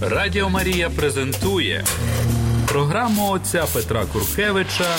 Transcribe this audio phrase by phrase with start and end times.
[0.00, 1.84] Радіо Марія презентує
[2.68, 4.96] програму отця Петра Куркевича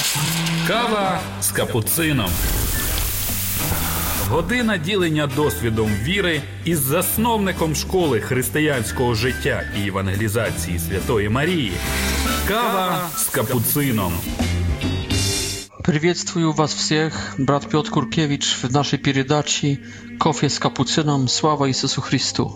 [0.68, 2.30] Кава з капуцином.
[4.30, 11.72] Година ділення досвідом віри із засновником школи християнського життя і евангелізації Святої Марії.
[12.48, 14.14] Кава з капуцином.
[15.86, 19.78] Приветствую вас всех, брат Петр Куркевич, в нашей передаче
[20.20, 21.28] «Кофе с капуцином.
[21.28, 22.52] Слава Иисусу Христу».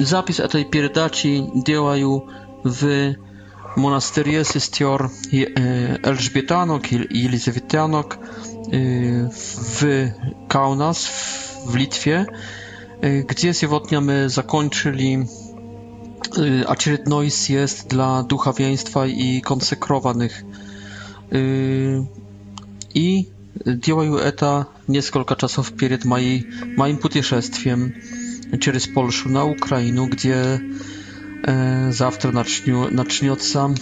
[0.00, 2.20] zapis o tej pierdaci działają
[2.64, 3.12] w
[3.76, 5.48] monasterii sestior e,
[6.02, 8.18] Elżbietanok i Elizabetanok e,
[9.70, 10.08] w
[10.48, 11.06] Kaunas
[11.66, 12.26] w Litwie,
[13.00, 15.18] e, gdzie sobotnia my zakończyli
[16.66, 20.44] acierytnoi jest dla ducha wieństwa i konsekrowanych.
[22.94, 23.26] I
[23.80, 24.64] działają eta
[25.12, 26.04] kilka czasów przed
[26.76, 27.92] moim putieszestwem
[28.58, 30.60] через Польшу на Украину, где
[31.46, 33.74] э, завтра начню, начнется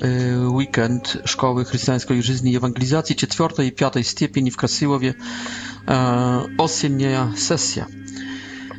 [0.00, 5.16] э, уикенд Школы христианской жизни и евангелизации 4 и 5 степени в Красилове
[5.86, 7.86] э, осенняя сессия.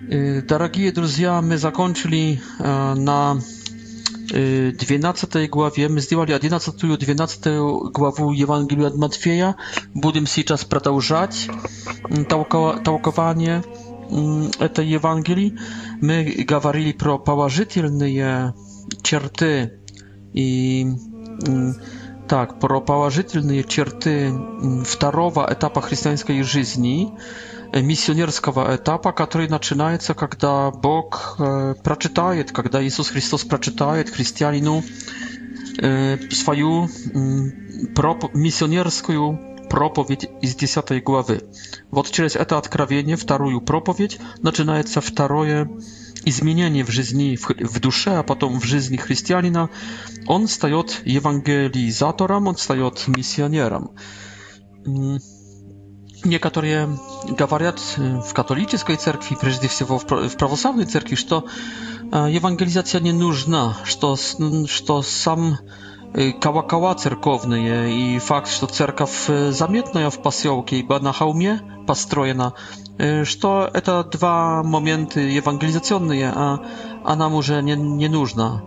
[0.10, 3.40] Э, дорогие друзья, мы закончили э, на
[4.30, 5.90] 12 главе.
[5.90, 9.56] Мы сделали 11-12 главу Евангелия от Матфея.
[9.94, 11.50] Будем сейчас продолжать
[12.30, 13.62] толкование
[14.60, 15.58] этой Евангелии
[16.02, 18.54] мы говорили про положительные
[19.02, 19.80] черты
[20.34, 20.88] и
[22.28, 24.32] так, про положительные черты
[24.86, 27.14] второго этапа христианской жизни,
[27.74, 31.38] миссионерского этапа, который начинается, когда Бог
[31.84, 34.84] прочитает, когда Иисус Христос прочитает христианину
[36.32, 36.90] свою
[38.34, 41.44] миссионерскую проповедь из 10 главы.
[41.92, 45.72] Вот через это откровение, вторую проповедь, начинается второе
[46.26, 49.70] изменение в жизни, в душе, а потом в жизни христианина.
[50.28, 53.92] Он встает евангелизатором, он встает миссионером.
[56.26, 57.00] Некоторые
[57.30, 60.06] говорят в католической церкви, прежде всего в
[60.38, 61.48] православной церкви, что
[62.12, 64.18] евангелизация не нужна, что,
[64.68, 65.58] что сам
[66.18, 71.00] Y, kałakała cerkowny je y, i fakt, że cerkaw y, zamietna ją w pasiołki, bo
[71.00, 72.52] na hałmie pastrojena,
[73.24, 76.60] że e, to dwa momenty ewangelizacyjne, a,
[77.04, 77.32] a nam
[77.64, 78.62] nie, nie nużna.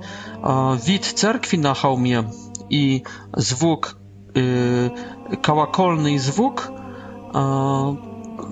[0.87, 2.23] Wid cerkwi na hałmie
[2.71, 3.03] i
[3.37, 3.97] zwłok,
[5.43, 6.73] kałakolny i zwłok,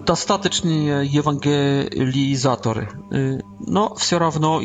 [0.06, 2.86] dostateczny ewangelizatory.
[3.14, 4.64] Y, no, wsio równo Jezus.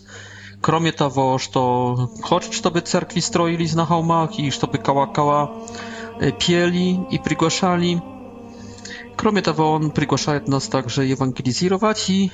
[0.00, 0.33] Jezus
[0.64, 5.52] кроме того, что хочет, чтобы церкви строились на холмах и чтобы колокола
[6.40, 8.00] пели и приглашали.
[9.14, 12.30] Кроме того, он приглашает нас также евангелизировать и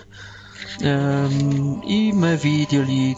[0.83, 3.17] i my widzieli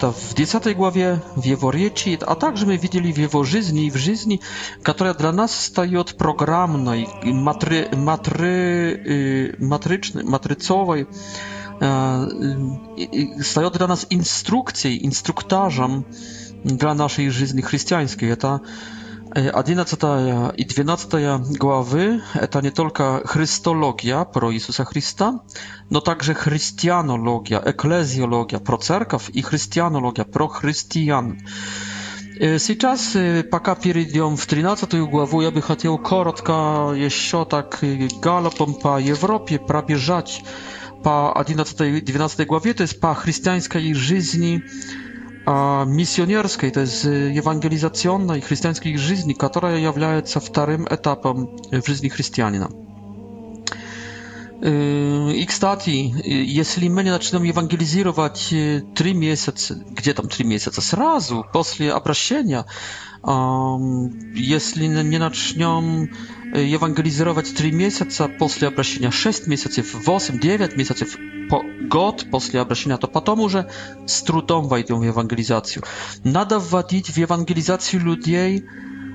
[0.00, 3.96] to w 10 głowie, w jego rzeczy, a także my widzieli w jego żyzni, w
[3.96, 4.40] żyzni,
[4.82, 8.66] która dla nas staje programnej, matry, matry,
[9.58, 11.06] matrycznej, matrycowej,
[11.82, 12.28] E,
[13.44, 16.02] stają dla nas instrukcję, instruktażem
[16.64, 18.30] dla naszej życia chrześcijańskiej.
[18.30, 18.60] E, to
[19.56, 19.96] 11
[20.56, 21.08] i 12
[21.58, 22.20] głowy
[22.50, 25.38] to nie tylko chrystologia pro Jezusa Chrysta,
[25.90, 31.36] no także chrystianologia, eklezjologia pro cerkaw i chrystianologia pro chrystian.
[32.70, 37.80] E, czasie, paka przejdziemy w 13 głowę, ja bym chciał krótko jeszcze tak
[38.20, 40.42] galopom po Europie przebieżać
[41.02, 44.60] po 11 12 głowie to jest po chrześcijańskiej żyzni
[45.46, 45.86] a
[46.72, 47.08] to jest
[47.38, 51.46] ewangelizacyjnej chrześcijańskiej żyzni która jawiaje się wtorym etapem
[51.84, 52.68] w żyzni chrześcijanina
[55.30, 56.12] y, i kстати, y,
[56.46, 61.62] jeśli my nie zaczynamy ewangelizować y, trzy miesiące, gdzie tam trzy miesiące, zrazu, po
[61.94, 62.62] obrzeszeniu,
[63.24, 66.10] если не начнем
[66.54, 71.16] евангелизировать три месяца после обращения, шесть месяцев, восемь, девять месяцев,
[71.48, 73.70] по, год после обращения, то потом уже
[74.06, 75.84] с трудом войдем в евангелизацию.
[76.24, 78.64] Надо вводить в евангелизацию людей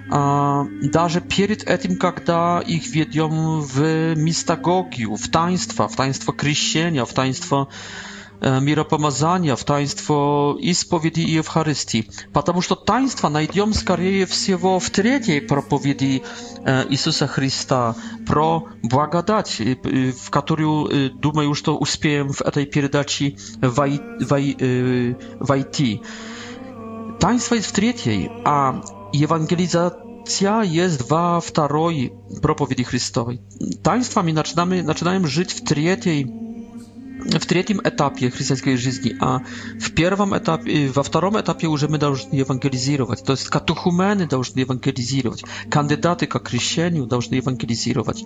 [0.10, 7.68] даже перед этим, когда их ведем в мистагогию, в таинство, в таинство крещения, в таинство
[7.68, 12.08] э, миропомазания, в таинство исповеди и Евхаристии.
[12.34, 16.24] Потому что таинство найдем скорее всего в третьей проповеди
[16.90, 17.96] Иисуса Христа
[18.28, 26.02] про благодать, в которую, думаю, что успеем в этой передаче войти.
[27.20, 28.82] Таинство есть в третьей, а
[29.14, 32.12] евангелизация Koncepcja jest we wtoroj
[32.42, 33.40] propowiedzi Chrystowej.
[33.84, 36.28] Taństwami zaczynamy, zaczynamy żyć w trzeciej
[37.36, 39.42] в третьем этапе христианской жизни, а
[39.80, 43.24] в первом этапе, во втором этапе уже мы должны евангелизировать.
[43.24, 48.24] То есть катухумены должны евангелизировать, кандидаты к крещению должны евангелизировать.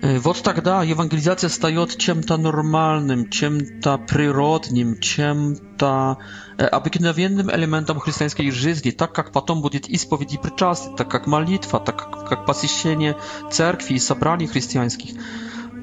[0.00, 6.18] Вот тогда евангелизация стает чем-то нормальным, чем-то природным, чем-то
[6.56, 12.28] обыкновенным элементом христианской жизни, так как потом будет исповедь и причастие, так как молитва, так
[12.28, 13.16] как посещение
[13.50, 15.14] церкви и собраний христианских.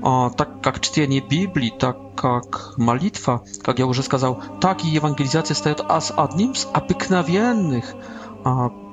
[0.03, 5.55] А так как чтение Библии, так как молитва, как я уже сказал, так и евангелизация
[5.55, 5.81] стает
[6.17, 7.93] одним из обыкновенных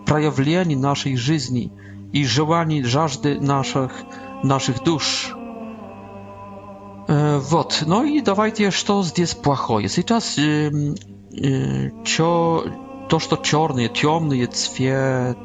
[0.06, 1.72] проявлений нашей жизни
[2.12, 3.92] и желаний, жажды наших,
[4.42, 5.32] наших душ.
[7.08, 9.88] Вот, ну и давайте, что здесь плохое.
[9.88, 12.64] Сейчас э, э, чё,
[13.08, 15.36] то, что черные, темные цветы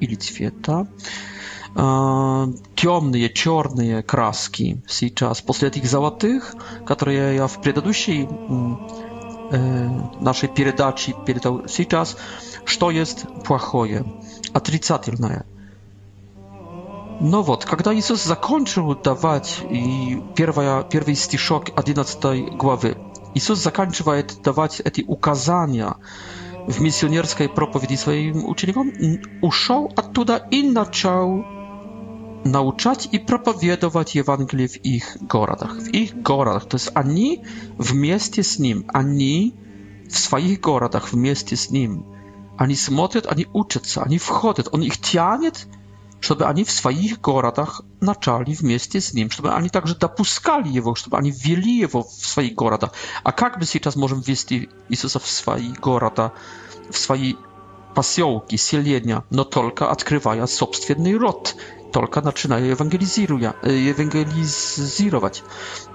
[0.00, 0.88] или цвета,
[1.74, 8.28] темные, черные краски сейчас, после этих золотых, которые я в предыдущей
[10.20, 12.16] нашей передаче передал сейчас,
[12.64, 14.04] что есть плохое,
[14.52, 15.44] отрицательное.
[17.20, 22.96] Но вот, когда Иисус закончил давать и первая, первый стишок 11 главы,
[23.34, 25.94] Иисус заканчивает давать эти указания
[26.66, 28.92] в миссионерской проповеди своим ученикам,
[29.42, 31.44] ушел оттуда и начал
[32.44, 36.64] nauczać i propowiadować Ewangelię w ich goradach, W ich goradach.
[36.64, 37.40] to jest ani
[37.78, 39.52] w mieście z nim, ani
[40.10, 42.02] w swoich goradach w mieście z nim.
[42.56, 44.66] Ani smotyt, ani uczyć się, ani wchodzić.
[44.72, 45.50] On ich cianie,
[46.20, 50.92] żeby ani w swoich gorodach naczali w mieście z nim, żeby ani także dopuskali jego,
[51.04, 52.90] żeby ani wieli jego w swoich gorodach.
[53.24, 54.46] A jak my teraz możemy wieść
[54.90, 56.30] Jezusa w swoje gorada,
[56.92, 57.32] w swoje
[57.94, 61.54] pasiołki, sielienia, no tylko odkrywając sobstwienny rot
[61.92, 65.40] Tolka tylko zaczynają ewangelizować.
[65.40, 65.42] E,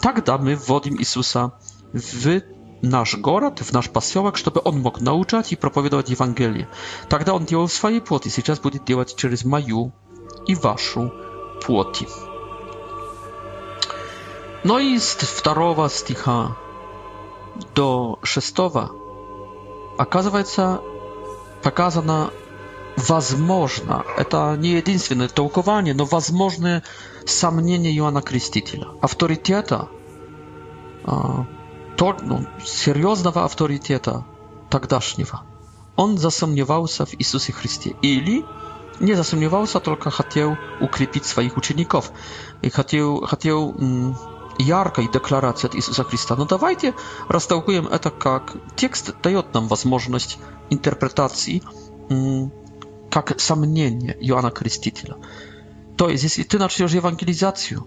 [0.02, 1.52] tak damy wodim Jezusa
[1.94, 2.42] w
[2.84, 6.66] nasz город, w nasz pasiołek, żeby on mógł nauczać i propowiadać Ewangelię.
[7.10, 9.92] Tak da on działał w swojej płoty, teraz będzie działać przez maju
[10.48, 11.10] i waszą
[11.66, 12.06] płoty.
[14.66, 16.56] No i z 2 sticha
[17.76, 18.54] do 6
[19.98, 20.78] okazuje się
[21.62, 22.30] pokazana
[22.98, 26.84] возможно, это не единственное толкование, но возможны
[27.26, 28.88] сомнения Иоанна Крестителя.
[29.02, 29.90] Авторитета,
[31.06, 34.26] то, ну, серьезного авторитета
[34.70, 35.44] тогдашнего,
[35.96, 37.96] он засомневался в Иисусе Христе.
[38.02, 38.44] Или
[39.00, 42.12] не засомневался, только хотел укрепить своих учеников.
[42.62, 43.74] И хотел, хотел
[44.58, 46.36] яркой декларации от Иисуса Христа.
[46.36, 46.94] Но давайте
[47.30, 50.38] растолкуем это как текст дает нам возможность
[50.70, 51.62] интерпретации
[53.22, 55.16] как сомнение Иоанна Крестителя.
[55.98, 57.86] То есть, если ты начнешь евангелизацию,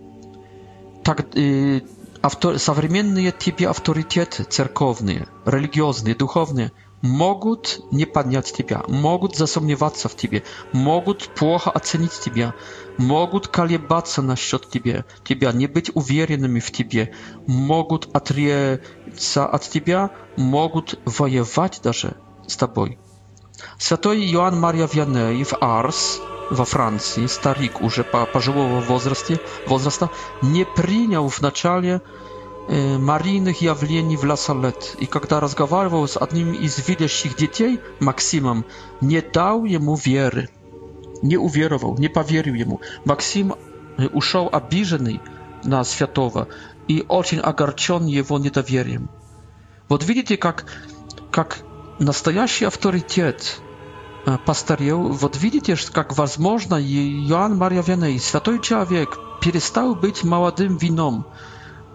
[1.04, 1.82] так э,
[2.22, 6.72] автор, современные тебе авторитеты церковные, религиозные, духовные
[7.02, 10.42] могут не поднять тебя, могут засомневаться в тебе,
[10.72, 12.54] могут плохо оценить тебя,
[12.96, 17.12] могут колебаться насчет тебе, тебя, не быть уверенными в тебе,
[17.46, 22.16] могут отречься от тебя, могут воевать даже
[22.48, 22.98] с тобой.
[23.80, 26.20] Святой Иоанн Марья Вянеев, Арс,
[26.50, 30.10] во Франции, старик уже пожилого возрасте, возраста,
[30.42, 32.02] не принял вначале
[32.66, 38.64] э, марийных явлений в Лассалет, и когда разговаривал с одним из видящих детей, Максимом,
[39.00, 40.48] не дал ему веры,
[41.22, 42.80] не уверовал, не поверил ему.
[43.04, 43.54] Максим
[44.12, 45.20] ушел обиженный
[45.62, 46.48] на святого
[46.88, 49.08] и очень огорчен его недоверием.
[49.88, 50.64] Вот видите, как,
[51.30, 51.60] как
[52.00, 53.60] настоящий авторитет–
[54.44, 61.24] пастырев, вот видите, как возможно, Иоанн Марья Вяней, святой человек, перестал быть молодым вином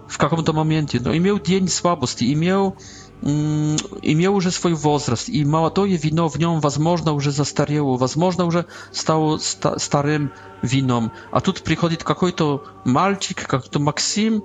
[0.08, 2.76] в каком-то моменте, но имел день слабости, имел,
[3.22, 9.38] имел уже свой возраст, и молодое вино в нем, возможно, уже застарело, возможно, уже стало
[9.38, 11.12] ста старым вином.
[11.30, 14.44] А тут приходит какой-то мальчик, какой-то Максим,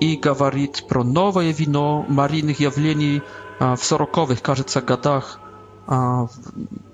[0.00, 3.22] и говорит про новое вино марийных явлений
[3.58, 5.40] в сороковых, кажется, годах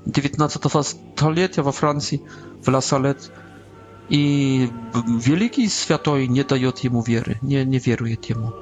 [0.06, 2.22] XIX-столетия во Франции,
[2.64, 3.30] в Ласалет.
[4.08, 4.70] И
[5.20, 8.54] великий святой не дает ему веры, не, не верует ему.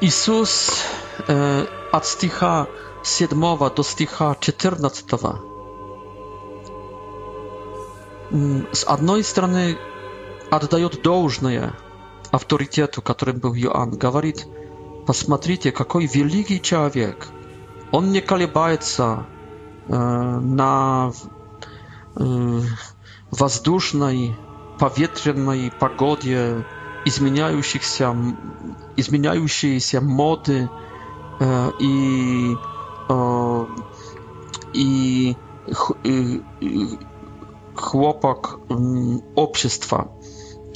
[0.00, 0.82] Иисус
[1.28, 2.68] э, от стиха
[3.02, 5.04] 7 до стиха 14
[8.72, 9.78] с одной стороны
[10.50, 11.74] отдает должное
[12.32, 14.46] авторитету, которым был Иоанн, говорит–
[15.06, 17.28] Посмотрите, какой великий человек.
[17.92, 19.24] Он не колебается
[19.86, 21.12] э, на
[22.16, 22.60] э,
[23.30, 24.36] воздушной,
[24.80, 26.64] поветренной погоде
[27.04, 28.16] изменяющихся,
[28.96, 30.68] изменяющиеся моды
[31.38, 32.56] э, и,
[33.08, 33.64] э,
[34.72, 35.36] и,
[35.72, 36.98] х, и, и
[37.76, 38.58] хлопок
[39.36, 40.10] общества.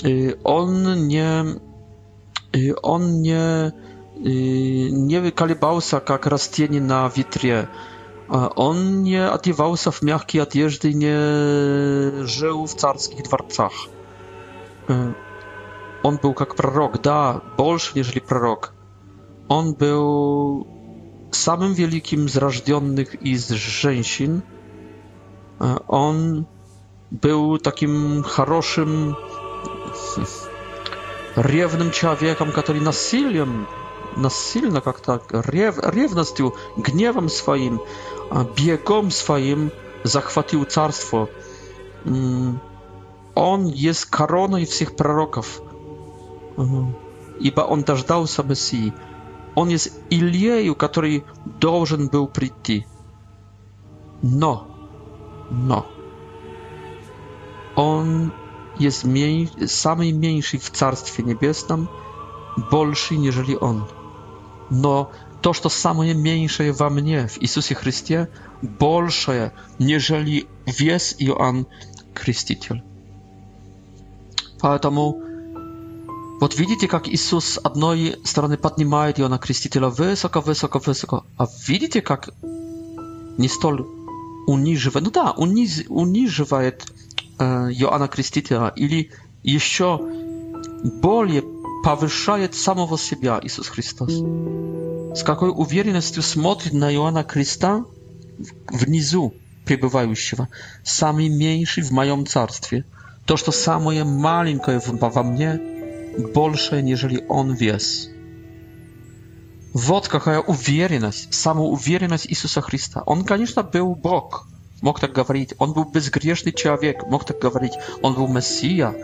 [0.04, 1.60] И он не,
[2.52, 3.72] и он не
[4.26, 7.66] Y, nie wykalibał się jak rastienie na witrze.
[8.56, 11.18] On nie odjewał w miękkiej odjeżdży i nie
[12.24, 13.72] żył w carskich dworcach.
[14.90, 15.12] Y,
[16.02, 18.72] on był jak prorok, da, bolszy niż prorok.
[19.48, 20.66] On był
[21.32, 24.40] samym wielkim z rażdionych i z rzęsin.
[25.88, 26.44] On
[27.12, 29.14] był takim хорошym,
[31.36, 33.66] riewnym człowiekiem, który nasiliem
[34.16, 37.80] нас сильно как-то рев, ревностью, гневом своим,
[38.56, 39.70] бегом своим
[40.04, 41.28] захватил царство.
[43.34, 45.60] Он есть короной всех пророков,
[47.40, 48.92] ибо он дождался Мессии.
[49.54, 52.86] Он есть Ильею, который должен был прийти.
[54.22, 54.66] Но,
[55.50, 55.86] но,
[57.74, 58.30] on
[58.80, 61.86] jest mniej, samej mniejszy w Carstwie Niebieskim,
[62.70, 63.84] bolszy niżeli on
[64.70, 65.10] но
[65.42, 68.28] to, co самое меньшее во мне, w Jezusie Chrystusie,
[68.62, 71.66] большее, нежели весь Иоанн
[72.14, 72.82] Креститель.
[74.60, 75.16] Поэтому
[76.40, 82.00] вот видите, как Иисус с одной стороны поднимает Иоанна Крестителя высоко, высоко, высоко, а видите,
[82.02, 82.30] как
[83.38, 83.86] не столь
[84.46, 86.84] униживает, ну да, униз, униживает
[87.38, 89.10] э, Иоанна Крестителя или
[89.42, 90.00] еще
[91.02, 91.42] более
[91.82, 94.12] повышает самого себя, Иисус Христос.
[95.18, 97.84] С какой уверенностью смотрит на Иоанна Креста
[98.68, 99.34] внизу
[99.64, 100.48] пребывающего,
[100.84, 102.84] самый меньший в моем царстве.
[103.26, 105.60] То, что самое маленькое во мне,
[106.34, 108.08] больше, нежели он вес.
[109.72, 113.02] Вот какая уверенность, самоуверенность Иисуса Христа.
[113.06, 114.48] Он, конечно, был Бог,
[114.80, 115.54] мог так говорить.
[115.58, 117.74] Он был безгрешный человек, мог так говорить.
[118.02, 118.94] Он был Мессия,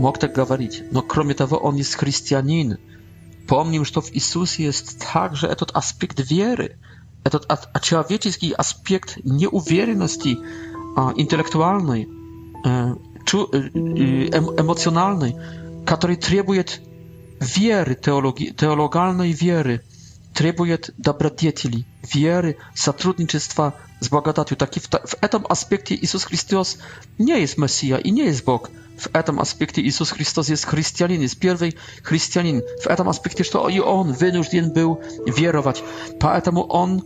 [0.00, 0.82] мог так говорить.
[0.90, 2.78] Но кроме того, он есть христианин.
[3.46, 6.78] Помним, что в Иисусе есть также этот аспект веры,
[7.24, 7.44] этот
[7.82, 10.38] человеческий аспект неуверенности
[11.16, 12.08] интеллектуальной,
[12.64, 15.36] эмоциональной,
[15.86, 16.80] который требует
[17.40, 19.82] веры, теологи, теологальной веры,
[20.34, 24.98] требует добродетели, веры, сотрудничества z błogotatiu, taki w, ta,
[25.48, 26.78] aspekcie Jezus Chrystus
[27.18, 28.70] nie jest Mesja i nie jest Bóg.
[28.98, 32.60] W etom aspekcie Jezus Chrystus jest chrześcijanin, jest pierwszy chrześcijanin.
[32.82, 34.98] W etom aspekcie, że to i on wynurzdien był
[35.36, 35.82] wierować.
[36.18, 37.00] Poetemu on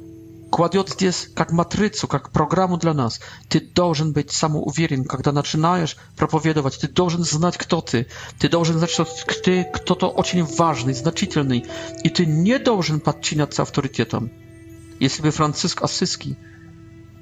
[0.51, 3.21] kładiot jest jak matrycu, jak programu dla nas.
[3.49, 6.79] Ty должен być samouwierien, kiedy zaczynasz propowiadować.
[6.79, 8.05] Ty должен znać, kto ty.
[8.39, 11.61] Ty должен znać, kto, kto to ocień ważny, znaczytelny.
[12.05, 14.29] I ty nie должен podcinać się autorytetem.
[15.01, 16.35] Jeśli by Franciszek Asyski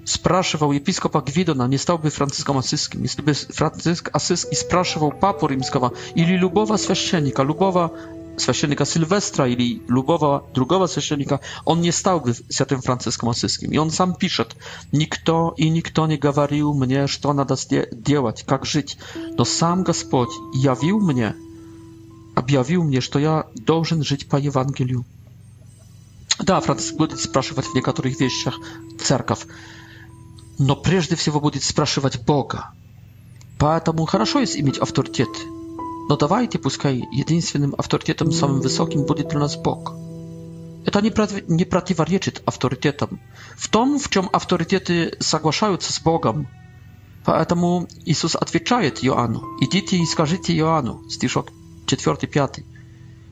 [0.04, 5.92] Spрашивал епископа Гвидона, не стал бы Франциском Асиским, если бы Франциск Асиский спрашивал папу римского
[6.16, 7.92] или любого священника, любого
[8.36, 13.72] священnika Sylwestra ili lubowa drugiego święcennika, on nie stałby świętym Francyskiem Asyskim.
[13.72, 14.44] I on sam pisze,
[14.92, 17.54] nikto i nikto nie gawarił mnie, co nada
[17.92, 18.96] делать, jak żyć.
[19.38, 20.30] No sam Господь
[20.62, 21.34] jawił mnie,
[22.36, 25.04] objawił mnie, że ja должен żyć po Ewangeliu.
[26.44, 28.56] Да, Франциск будет спрашивать в некоторых вещах
[28.98, 29.46] церковь.
[30.66, 32.68] но прежде всего будет спрашивать Бога.
[33.58, 35.28] Поэтому хорошо есть иметь авторитет,
[36.08, 39.94] но давайте, пускай единственным авторитетом самым высоким будет для нас Бог.
[40.84, 43.20] Это не, против, не противоречит авторитетам.
[43.56, 46.48] В том, в чем авторитеты соглашаются с Богом.
[47.24, 51.50] Поэтому Иисус отвечает Иоанну, «Идите и скажите Иоанну», стишок
[51.86, 52.64] 4-5,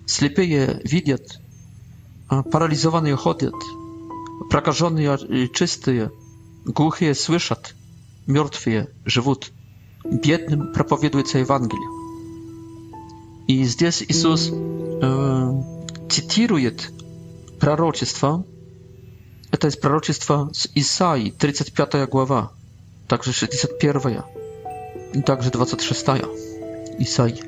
[0.07, 1.41] «Слепые видят,
[2.29, 3.55] а парализованные ходят,
[4.49, 6.13] прокаженные чистые,
[6.67, 7.55] Głuchie słyszą,
[8.27, 9.33] martwie żyją,
[10.25, 11.87] biednym propowiedzą Ewangelię.
[13.49, 14.51] I tutaj Jezus e,
[16.09, 16.71] cytuje
[17.59, 18.43] proroctwo.
[19.53, 22.49] E, to jest proroctwo z Isaii, 35 głowa,
[23.09, 24.23] także 61,
[25.15, 26.05] i także 26
[26.99, 27.43] Isaii.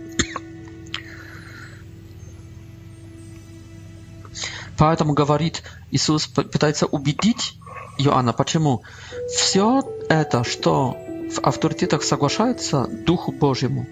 [4.79, 7.55] Поэтому говорит pyta пытается убедить
[7.99, 8.83] Иоанна, почему
[9.29, 10.97] все это, что
[11.31, 13.87] в авторитетах соглашается Духу Божьему,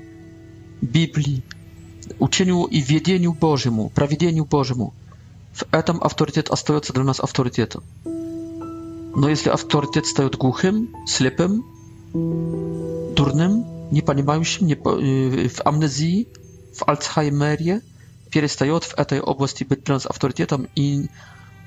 [0.81, 1.43] Библии,
[2.19, 4.95] учению и ведению Божьему, проведению Божьему,
[5.53, 7.83] в этом авторитет остается для нас авторитетом.
[8.05, 11.65] Но если авторитет стает глухим, слепым,
[12.13, 16.29] дурным, не понимающим, не, э, в амнезии,
[16.77, 17.83] в Альцхаймере,
[18.31, 21.09] перестает в этой области быть для нас авторитетом и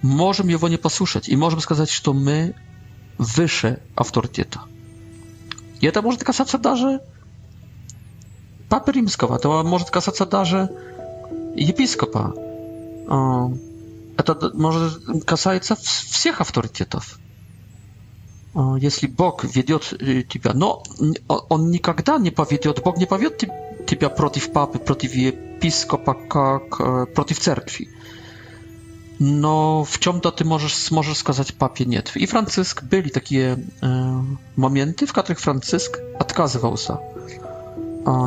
[0.03, 2.53] можем его не послушать и можем сказать, что мы
[3.17, 4.61] выше авторитета.
[5.79, 6.99] И это может касаться даже
[8.69, 10.69] Папы Римского, это может касаться даже
[11.55, 12.33] епископа.
[14.17, 17.19] Это может касается всех авторитетов.
[18.79, 19.81] Если Бог ведет
[20.29, 20.83] тебя, но
[21.27, 23.37] Он никогда не поведет, Бог не поведет
[23.87, 27.89] тебя против папы, против епископа, как против церкви
[29.23, 34.23] no w czym to możesz możesz skazać papie nie i Franciszek byli takie e,
[34.57, 36.95] momenty w których Franciszek odkazywał się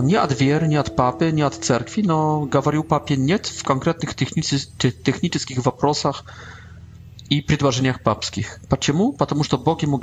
[0.02, 4.14] nie od wiery nie od papy nie od cerkwi no gawarił papie nie w konkretnych
[5.02, 6.22] technicznych wyprosach
[7.30, 9.12] i przedłożeniach papskich Dlaczego?
[9.18, 9.98] Потому что Bóg mu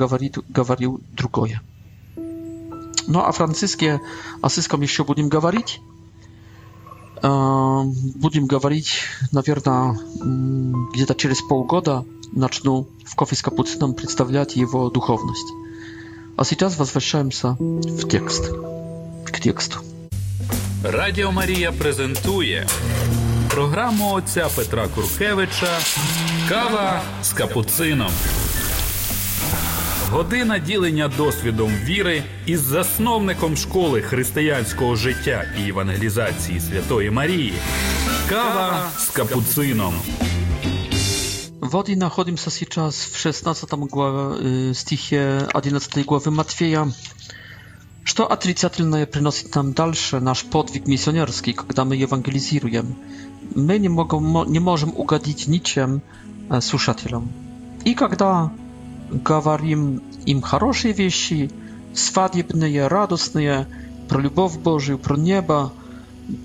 [0.49, 1.59] gawarił drugoje
[3.07, 3.99] no a Franciszkie
[4.41, 5.79] asyską jeszcze będziemy gawarić
[7.23, 8.95] будем говорить,
[9.31, 9.97] наверное,
[10.93, 12.03] где-то через полгода
[12.33, 15.47] начну в кофе с капуцином представлять его духовность.
[16.35, 18.47] А сейчас возвращаемся в текст.
[19.25, 19.79] К тексту.
[20.83, 22.67] Радіо Марія презентує
[23.49, 25.77] програму отця Петра Куркевича
[26.49, 28.11] Кава з капуцином.
[30.13, 37.53] Година ділення досвідом віри із засновником школи християнського життя і евангелізації Святої Марії.
[38.29, 38.67] Kawa
[38.97, 39.91] z kapucyną.
[41.61, 46.87] Вот и находимся сейчас в 16 главе, стихе 11 главы Матфея,
[48.03, 52.95] что отрицательное приносит нам дальше наш подвиг миссионерский, когда мы евангелизируем.
[53.55, 56.01] Мы не, могем, не можем угодить ничем
[56.61, 57.29] слушателям.
[57.87, 58.51] И когда
[59.13, 61.51] говорим им хорошие вещи,
[61.93, 63.67] свадебные, радостные,
[64.09, 65.71] про любовь Божию, про небо,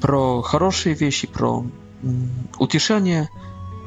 [0.01, 1.65] про хорошие вещи, про
[2.59, 3.29] утешение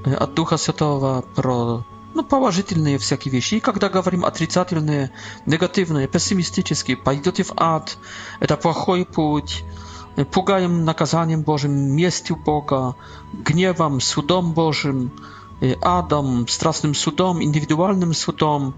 [0.06, 1.86] от Духа Святого, про
[2.16, 3.56] ну, положительные всякие вещи.
[3.56, 5.12] И когда говорим отрицательные,
[5.46, 7.98] негативные, пессимистические, пойдете в ад,
[8.40, 9.64] это плохой путь,
[10.32, 12.96] пугаем наказанием Божьим, местью Бога,
[13.46, 15.12] гневом, судом Божьим,
[15.64, 18.74] Y, Adam, strasznym sudom, indywidualnym sudom,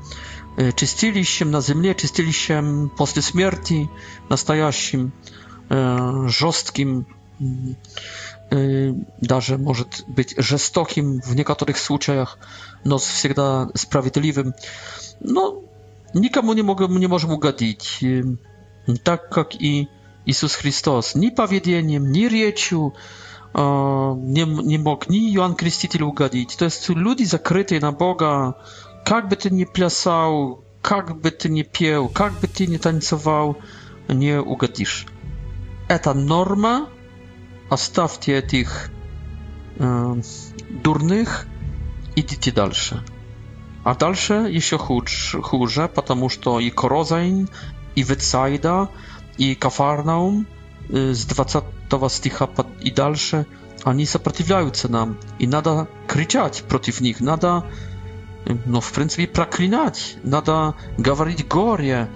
[0.60, 3.88] y, czyścili się na ziemi, czyścili się po śmierci,
[4.30, 5.02] nastajaśim,
[6.26, 7.06] y, żostkim,
[9.22, 12.38] darze może być żestokim w niektórych słuchajach,
[12.86, 13.30] no zawsze
[13.78, 14.54] sprawiedliwym.
[15.22, 15.56] No,
[16.16, 17.38] nikomu nie, mogę, nie możemy
[18.88, 19.88] nie tak jak i
[20.28, 22.92] Jezus Chrystus, nie powiedzeniem, nie rzeczą,
[24.18, 26.56] nie, nie mógł ni Jan Chrzciciel ugodzić.
[26.56, 28.54] To jest ludzi zakryty na Boga.
[29.12, 30.62] Jak by ty nie plasał,
[30.92, 33.56] jak by ty nie piął, jak by ty nie tańcował,
[34.16, 35.06] nie ugodzisz.
[35.88, 36.88] Eta norma.
[37.70, 38.90] A stawcie tych
[39.80, 40.16] e,
[40.84, 41.48] durnych
[42.16, 43.02] i idźcie dalsze.
[43.84, 44.78] A dalsze jeszcze
[45.42, 47.48] chórze, ponieważ to i Korozain,
[47.96, 48.88] i Wycajda,
[49.38, 50.46] i Kafarnaum,
[50.90, 51.62] Y, z 20
[52.82, 53.46] i dalsze,
[53.86, 57.62] oni sprzeciwiają się nam i nada krzyczeć przeciw nada
[58.68, 62.08] no w принципе proklinać, nada gawarić gorie,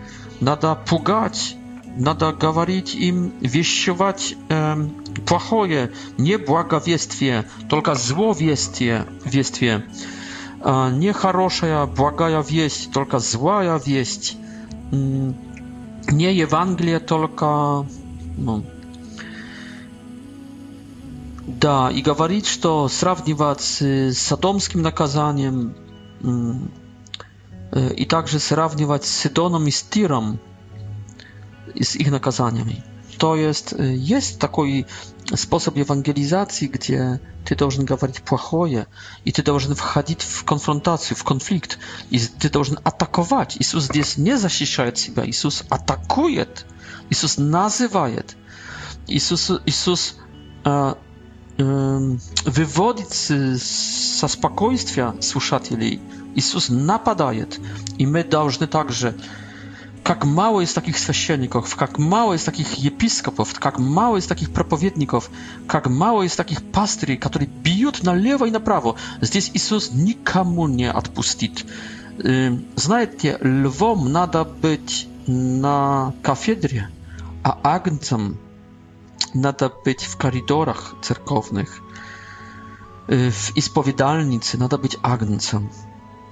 [0.41, 1.55] nada pugać,
[1.97, 4.35] nada gawarić im wieściować
[5.25, 5.87] płachoje,
[6.19, 9.03] nie błaga błagawiestwie, tylko zło wiestwie,
[10.99, 14.37] nie błaga błagaja wieść, tylko zła wieść,
[14.93, 15.33] mm,
[16.13, 17.85] nie Ewangelia, tylko
[18.37, 18.63] Ну.
[21.47, 25.75] Да, и говорит, что сравнивать с садомским наказанием
[27.95, 30.39] и также сравнивать с Сидоном и с Тиром,
[31.75, 32.81] с их наказаниями.
[33.19, 34.85] To jest, jest taki
[35.35, 38.85] sposób ewangelizacji, gdzie ty должен говорить плохое,
[39.25, 41.79] и ты должен входить в конфронтацию, в конфликт,
[42.11, 43.57] и ты должен атаковать.
[43.59, 46.67] Иисус здесь не защищает себя, Иисус атакует.
[47.09, 48.35] Иисус называет,
[49.07, 50.15] Иисус, Иисус
[50.65, 50.93] э,
[51.57, 52.15] э,
[52.45, 56.01] выводит со спокойствия слушателей,
[56.35, 57.59] Иисус нападает,
[57.97, 59.15] и мы должны также
[60.03, 65.29] как mało jest takich święcienników, jak mało jest takich episkopów, jak mało jest takich проповедников,
[65.73, 68.95] jak mało jest takich пастырей, которые бьют налево и направо.
[69.19, 71.65] Здесь Иисус никому не отпустит.
[72.75, 76.87] Знаете, львом надо быть на кафедре,
[77.47, 78.35] a agncem
[79.35, 81.81] nada być w koridorach cerkownych,
[83.11, 85.67] y, w ispowiedalnicy nada być agncem.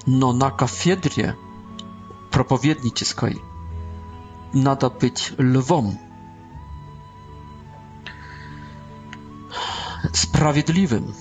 [0.08, 1.34] no na kafedrie
[2.32, 3.34] propowiedniczej
[4.54, 5.96] nada być lwom,
[10.14, 11.14] sprawiedliwym.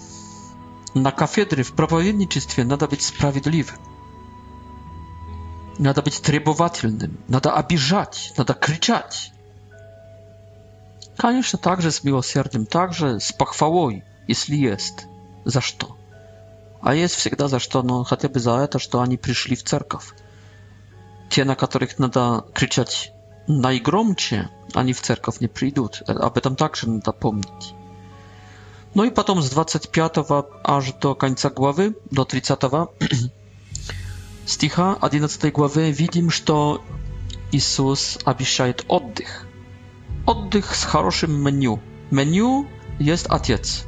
[0.95, 3.77] Na kafedry w propowiedniczystwie nada być sprawiedliwym.
[5.79, 9.34] Nada być требовательным, Nada обижать, nada кричать,
[11.17, 15.07] Конечно, также с милосердием, также с похвалой, если есть.
[15.45, 15.97] За что?
[16.83, 20.13] А есть всегда за что, но хотя бы за это, что они пришли в церковь.
[21.31, 23.13] Те, на которых надо кричать
[23.47, 26.03] наигромче, они в церковь не придут.
[26.07, 27.75] Об этом также надо помнить.
[28.95, 30.19] Ну и потом с 25
[30.65, 32.61] аж до конца главы, до 30
[34.47, 36.83] стиха 11 главы видим, что
[37.51, 39.47] Иисус обещает отдых.
[40.27, 41.81] Oddych z хорошим меню.
[42.11, 42.65] Меню
[42.99, 43.85] jest отец.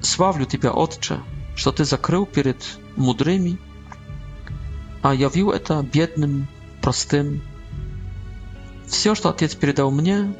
[0.00, 1.20] Sławlu Ciebie, Ojcze,
[1.56, 3.56] że Ty zakrył przed mądrymi,
[5.02, 6.46] a jawił eta biednym,
[6.80, 7.40] prostym.
[8.86, 10.30] Wszystko, co Ojciec przydał mnie,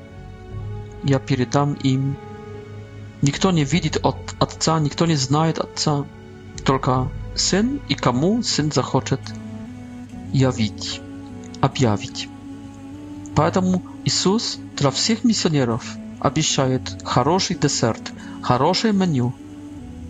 [1.06, 2.14] ja przydam im.
[3.22, 6.04] Nikt nie widzi od Ojca, nikt nie zna Ojca,
[6.64, 9.16] tylko Syn i komu Syn zachoczy
[10.32, 11.00] jawić,
[11.60, 12.28] objawić.
[13.34, 15.84] Поэтому Иисус для всех миссионеров
[16.20, 19.34] обещает хороший десерт, хорошее меню.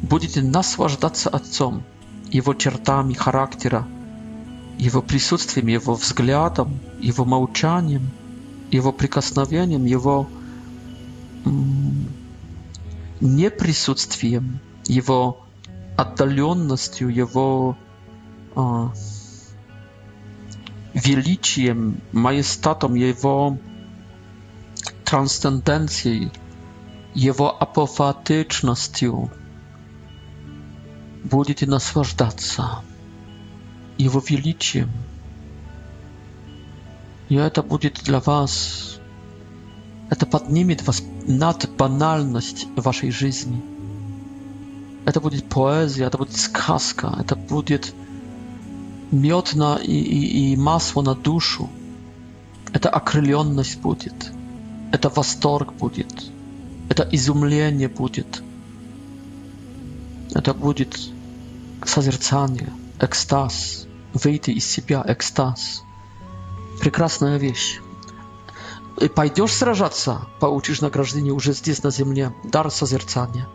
[0.03, 1.83] Будете наслаждаться Отцом,
[2.31, 3.87] Его чертами характера,
[4.79, 8.11] Его присутствием, Его взглядом, Его молчанием,
[8.71, 10.29] Его прикосновением, Его
[13.23, 15.39] неприсутствием, Его
[15.97, 17.77] отдаленностью, Его...
[18.57, 18.93] А,
[20.95, 23.59] величием, маестатом, его
[25.05, 26.31] трансценденцией,
[27.15, 29.31] его апофатичностью
[31.25, 32.83] будете наслаждаться
[33.99, 34.91] его величием.
[37.29, 38.99] И это будет для вас,
[40.11, 43.63] это поднимет вас над банальность вашей жизни.
[45.07, 47.95] Это будет поэзия, это будет сказка, это будет
[49.15, 51.71] мед на, и, и, и масло на душу.
[52.73, 54.33] Это окрыленность будет.
[54.93, 56.13] Это восторг будет.
[56.89, 58.43] Это изумление будет.
[60.35, 60.99] Это будет
[61.85, 65.83] созерцание, экстаз, выйти из себя, экстаз.
[66.81, 67.81] Прекрасная вещь.
[69.01, 72.33] И пойдешь сражаться, получишь награждение уже здесь, на земле.
[72.45, 73.47] Дар созерцания,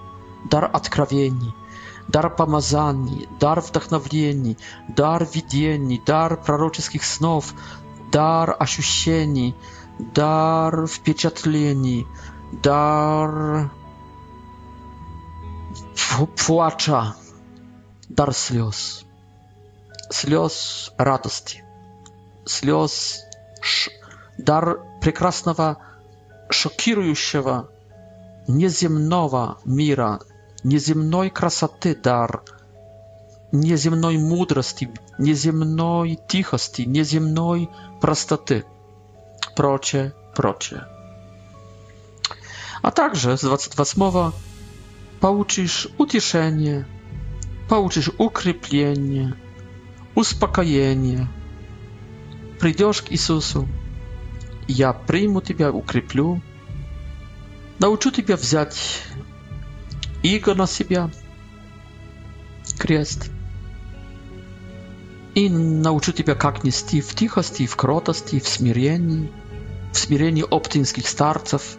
[0.49, 1.53] дар откровений–
[2.09, 7.53] дар помазаний, дар вдохновлений, дар видений, дар пророческих снов,
[8.11, 9.55] дар ощущений,
[9.99, 12.07] дар впечатлений,
[12.51, 13.69] дар
[16.47, 17.15] плача,
[18.09, 19.05] дар слез,
[20.09, 21.63] слез радости,
[22.45, 23.19] слез,
[24.39, 25.77] дар прекрасного,
[26.49, 27.69] шокирующего,
[28.47, 30.19] неземного мира,
[30.65, 32.41] nieziemnej krasaty dar,
[33.53, 34.87] nieziemnej mądrości,
[35.19, 37.67] nieziemnej cichosti, nieziemnej
[38.01, 38.63] prostoty.
[39.55, 40.85] Procie, procie.
[42.83, 44.31] A także z 28 mowa
[45.19, 46.85] pouczysz utieszenie,
[47.67, 49.33] pouczysz ukryplenie,
[50.15, 51.27] uspokojenie.
[52.59, 53.67] Przyjdziesz k Jezusu,
[54.69, 56.39] ja przyjmę Ciebie, ukryplę,
[57.79, 59.01] nauczę Ciebie wziąć
[60.23, 61.09] иго на себя,
[62.77, 63.29] крест,
[65.35, 69.31] и научу тебя, как нести в тихости, в кротости, в смирении,
[69.93, 71.77] в смирении оптинских старцев,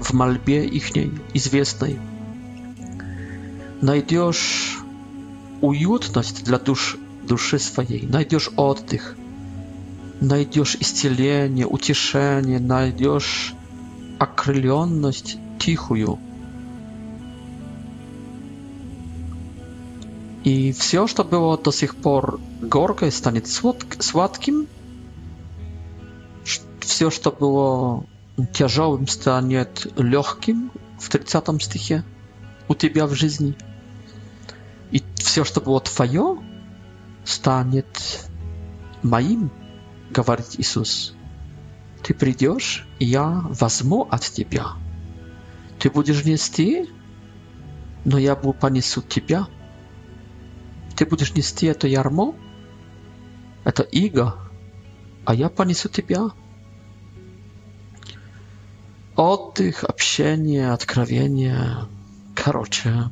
[0.00, 1.98] в мольбе ихней известной.
[3.80, 4.78] Найдешь
[5.60, 9.16] уютность для душ, души своей, найдешь отдых,
[10.20, 13.54] найдешь исцеление, утешение, найдешь
[14.18, 16.18] окрыленность тихую–
[20.44, 24.66] И все, что было до сих пор горкое, станет сладким.
[26.80, 28.04] Все, что было
[28.52, 32.04] тяжелым, станет легким в 30 стихе
[32.68, 33.54] у тебя в жизни.
[34.90, 36.38] И все, что было твое,
[37.24, 38.24] станет
[39.02, 39.50] моим,
[40.10, 41.14] говорит Иисус.
[42.02, 44.68] Ты придешь, и я возьму от тебя.
[45.78, 46.88] Ты будешь нести,
[48.04, 49.48] но я буду понесу тебя
[50.98, 52.34] ты будешь нести это ярмо,
[53.62, 54.34] это иго,
[55.24, 56.30] а я понесу тебя.
[59.14, 61.86] Отдых, общение, откровение.
[62.34, 63.10] Короче,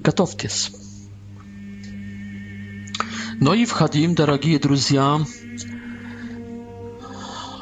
[0.00, 0.70] готовьтесь.
[3.40, 5.20] Ну и входим, дорогие друзья.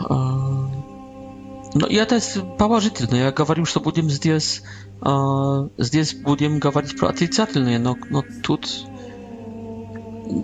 [0.00, 2.18] А, но ну, и это
[2.58, 3.14] положительно.
[3.14, 4.62] Я говорю, что будем здесь,
[5.00, 8.66] а, здесь будем говорить про отрицательные, но, но тут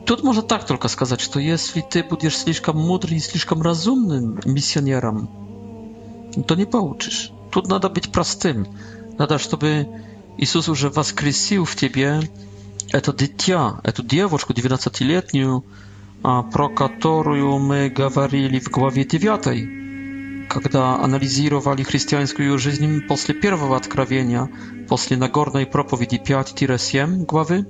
[0.07, 5.29] Тут можно так только сказать, что если ты будешь слишком мудрым и слишком разумным миссионером,
[6.47, 7.33] то не получишь.
[7.51, 8.67] Тут надо быть простым.
[9.19, 9.89] Надо, чтобы
[10.39, 12.21] Иисус уже воскресил в тебе
[12.93, 15.65] это дитя, эту девушку 12-летнюю,
[16.23, 24.49] про которую мы говорили в главе 9, когда анализировали христианскую жизнь после первого откровения,
[24.89, 27.67] после Нагорной проповеди 5-7 главы.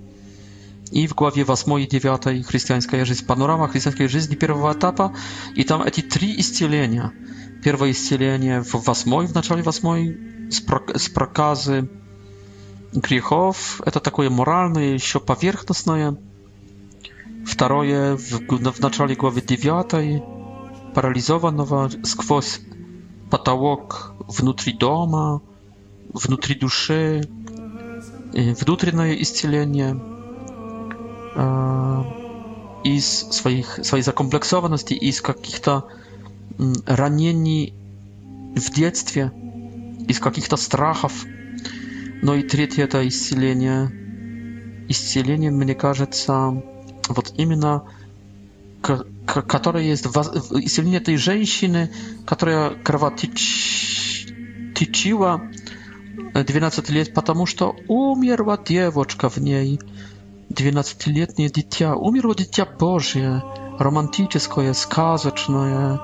[0.93, 5.15] И в главе 8 и 9 «Христианская жизнь», «Панорама христианской жизни» первого этапа.
[5.57, 7.11] И там эти три исцеления.
[7.65, 10.51] Первое исцеление в 8, в начале 8,
[10.95, 11.89] с проказы
[12.93, 13.81] грехов.
[13.87, 16.19] Это такое моральное, еще поверхностное.
[17.47, 22.61] Второе в, в начале главы 9 парализованного сквозь
[23.31, 25.41] потолок внутри дома,
[26.13, 27.23] внутри души,
[28.35, 29.99] внутреннее исцеление–
[31.35, 32.05] А,
[32.85, 35.85] из своих, своей закомплексованности, из каких-то
[36.87, 37.75] ранений
[38.57, 39.31] в детстве,
[40.09, 41.25] из каких-то страхов.
[42.23, 43.91] Но ну и третье это исцеление.
[44.89, 46.61] Исцеление, мне кажется,
[47.09, 47.85] вот именно
[49.27, 51.91] которое есть исцеление этой женщины,
[52.27, 55.41] которая кровотечила
[56.35, 59.79] 12 лет, потому что умерла девочка в ней.
[60.53, 63.41] 12-letnie dziecko, umierło dziecko Boże,
[63.79, 65.99] romantyczne, skazeczne.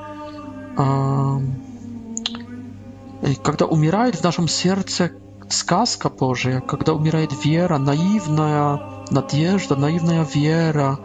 [3.46, 5.02] Kiedy umiera w naszym sercu
[5.48, 8.78] skazka Boża, kiedy umiera wiera, naiwna
[9.10, 10.96] nadzieja, naiwna wiera.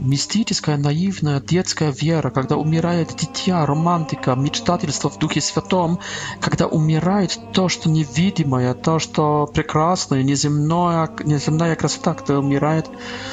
[0.00, 5.98] мистическая, наивная детская вера, когда умирает дитя, романтика, мечтательство в Духе Святом,
[6.40, 12.86] когда умирает то, что невидимое, то, что прекрасное, неземное, неземная красота, когда умирает,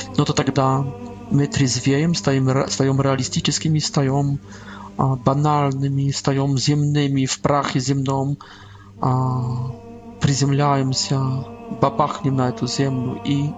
[0.09, 0.85] но ну, то тогда
[1.31, 4.39] мы трезвеем, стаем, стаем реалистическими, стаем
[4.97, 8.37] а, банальными, стаем земными, в прахе земном,
[8.99, 9.71] а,
[10.19, 11.19] приземляемся,
[11.81, 13.51] бабахнем на эту землю и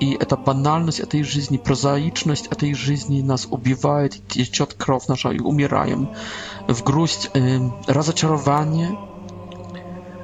[0.00, 6.08] И эта банальность этой жизни, прозаичность этой жизни нас убивает, течет кровь наша, и умираем
[6.68, 8.98] в грусть, э, разочарование,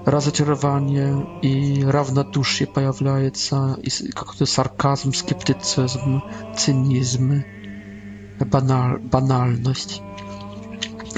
[0.06, 6.22] разочарование и равнодушие появляется, и какой-то сарказм, скептицизм,
[6.56, 7.44] цинизм,
[8.40, 10.00] баналь, банальность.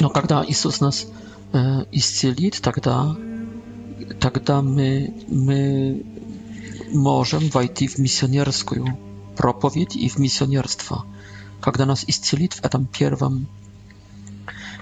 [0.00, 1.06] Но когда Иисус нас
[1.52, 1.58] э,
[1.92, 3.14] исцелит, тогда,
[4.18, 6.04] тогда мы, мы
[6.94, 8.98] можем войти в миссионерскую
[9.36, 11.04] проповедь и в миссионерство,
[11.60, 13.46] когда нас исцелит в этом первом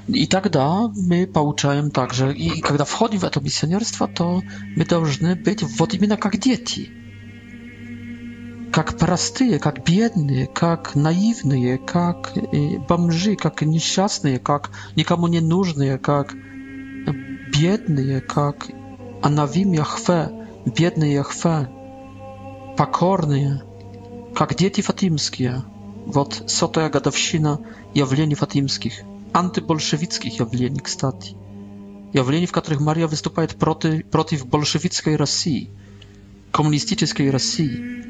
[0.09, 4.41] i тогда мы получаем также, и когда входим в это миссионерство, то
[4.77, 6.89] мы должны быть вот именно как дети.
[8.73, 12.35] Как простые, как бедные, как наивные, как
[12.89, 16.35] бомжи, как несчастные, как никому не нужные, как
[17.53, 18.69] бедные, как
[19.23, 20.31] Анавим Яхве,
[20.67, 21.69] бедный Яхве
[22.77, 23.63] покорные,
[24.35, 25.65] как дети фатимские.
[26.05, 27.59] Вот сотая годовщина
[27.95, 28.93] явлений фатимских,
[29.33, 31.35] антибольшевистских явлений, кстати.
[32.13, 35.71] Явлений, в которых Мария выступает против, против большевистской России,
[36.53, 38.05] коммунистической России.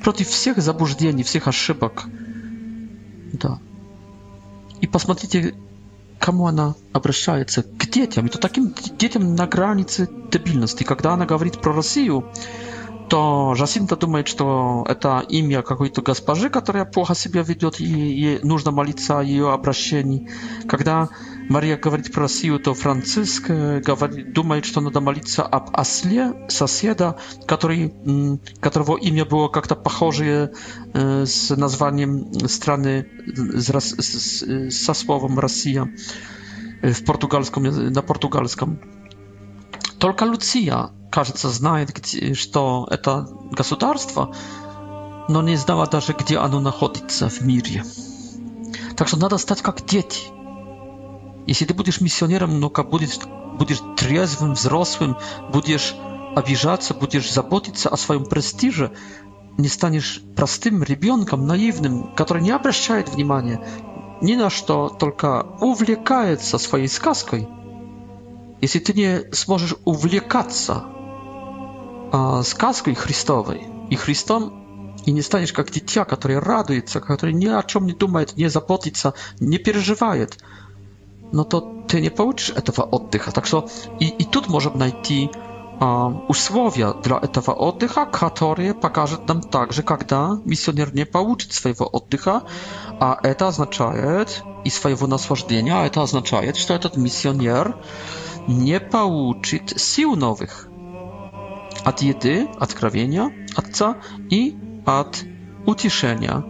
[0.05, 2.05] против всех заблуждений, всех ошибок.
[3.33, 3.59] Да.
[4.81, 5.57] И посмотрите,
[6.19, 10.85] кому она обращается, к детям, и то таким детям на границе дебильности.
[10.85, 12.25] Когда она говорит про Россию,
[13.09, 18.71] то Жасинта думает, что это имя какой-то госпожи, которая плохо себя ведет, и ей нужно
[18.73, 20.29] молиться о ее обращении.
[20.69, 21.09] Когда
[21.49, 27.17] Мария говорит про Сию, то Франциск говорит, думает, что надо молиться об осле соседа,
[27.47, 27.95] который,
[28.61, 30.51] которого имя было как-то похожее
[30.93, 33.07] с названием страны
[34.71, 35.89] со словом «Россия»
[36.83, 38.81] в португальском, на португальском.
[40.07, 44.33] Только Луция, кажется, знает, где, что это государство,
[45.29, 47.83] но не знала даже, где оно находится в мире.
[48.97, 50.29] Так что надо стать как дети.
[51.49, 53.19] Если ты будешь миссионером, но как будешь,
[53.59, 55.17] будешь трезвым, взрослым,
[55.53, 55.97] будешь
[56.37, 58.93] обижаться, будешь заботиться о своем престиже,
[59.59, 63.67] не станешь простым ребенком, наивным, который не обращает внимания
[64.21, 67.49] ни на что, только увлекается своей сказкой–
[68.61, 70.85] если ты не сможешь увлекаться
[72.13, 77.63] э, сказкой Христовой и Христом, и не станешь как дитя, которое радуется, которое ни о
[77.63, 80.39] чем не думает, не заботится, не переживает,
[81.33, 83.31] no to ty nie получишь этого отдыха.
[83.31, 83.69] Так что
[84.01, 85.31] и, и тут можем найти
[86.29, 92.45] условия для этого отдыха, которые покажет нам также, когда миссионер не получит своего отдыха,
[92.99, 97.77] а это означает и своего наслаждения, а это означает, что этот миссионер
[98.49, 100.69] не получит сил новых
[101.85, 103.97] от еды, откровения, Отца
[104.29, 104.55] и
[104.85, 105.25] от
[105.65, 106.45] утешения,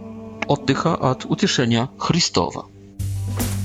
[0.47, 2.65] отдыха от утешения Христова.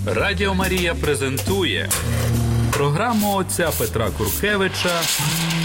[0.06, 1.90] Радіо Марія презентує
[2.72, 5.00] програму отця Петра Куркевича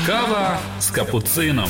[0.06, 1.70] Кава з капуцином.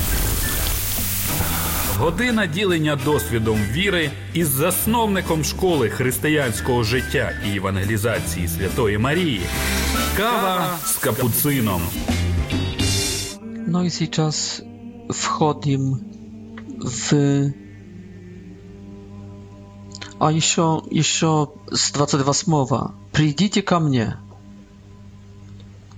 [1.98, 9.42] Година ділення досвідом віри із засновником школи християнського життя і евангелізації Святої Марії.
[10.18, 11.80] Kawa z kapucyną.
[13.68, 14.62] No i teraz
[15.14, 15.96] wchodzimy
[16.92, 17.12] w...
[20.20, 22.92] A jeszcze, jeszcze z 22 słowa.
[23.14, 24.18] Przyjdźcie ka mnie.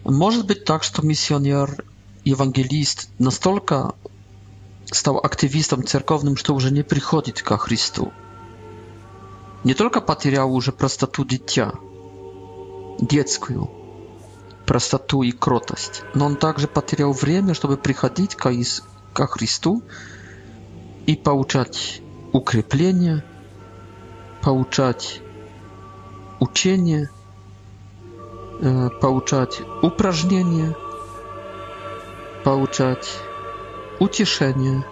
[0.05, 1.83] Może być tak, że misjoner,
[2.27, 3.93] ewangelist настолько
[4.93, 8.11] stał aktywistą cerkownym, że już nie przychodzi tylko Chrystu.
[9.65, 11.77] Nie tylko potrzebował już prostotu dziecka,
[13.01, 13.67] dziecku,
[14.69, 16.03] простоту и кротость.
[16.13, 18.83] Но он также потерял время, чтобы приходить ко, Иис...
[19.13, 19.81] ко Христу
[21.07, 22.03] и получать
[22.33, 23.23] укрепление,
[24.43, 25.21] получать
[26.39, 27.09] учение,
[29.01, 30.75] получать упражнения,
[32.43, 33.09] получать
[33.99, 34.85] утешение,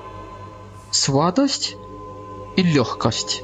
[0.89, 1.75] сладость
[2.55, 3.43] и легкость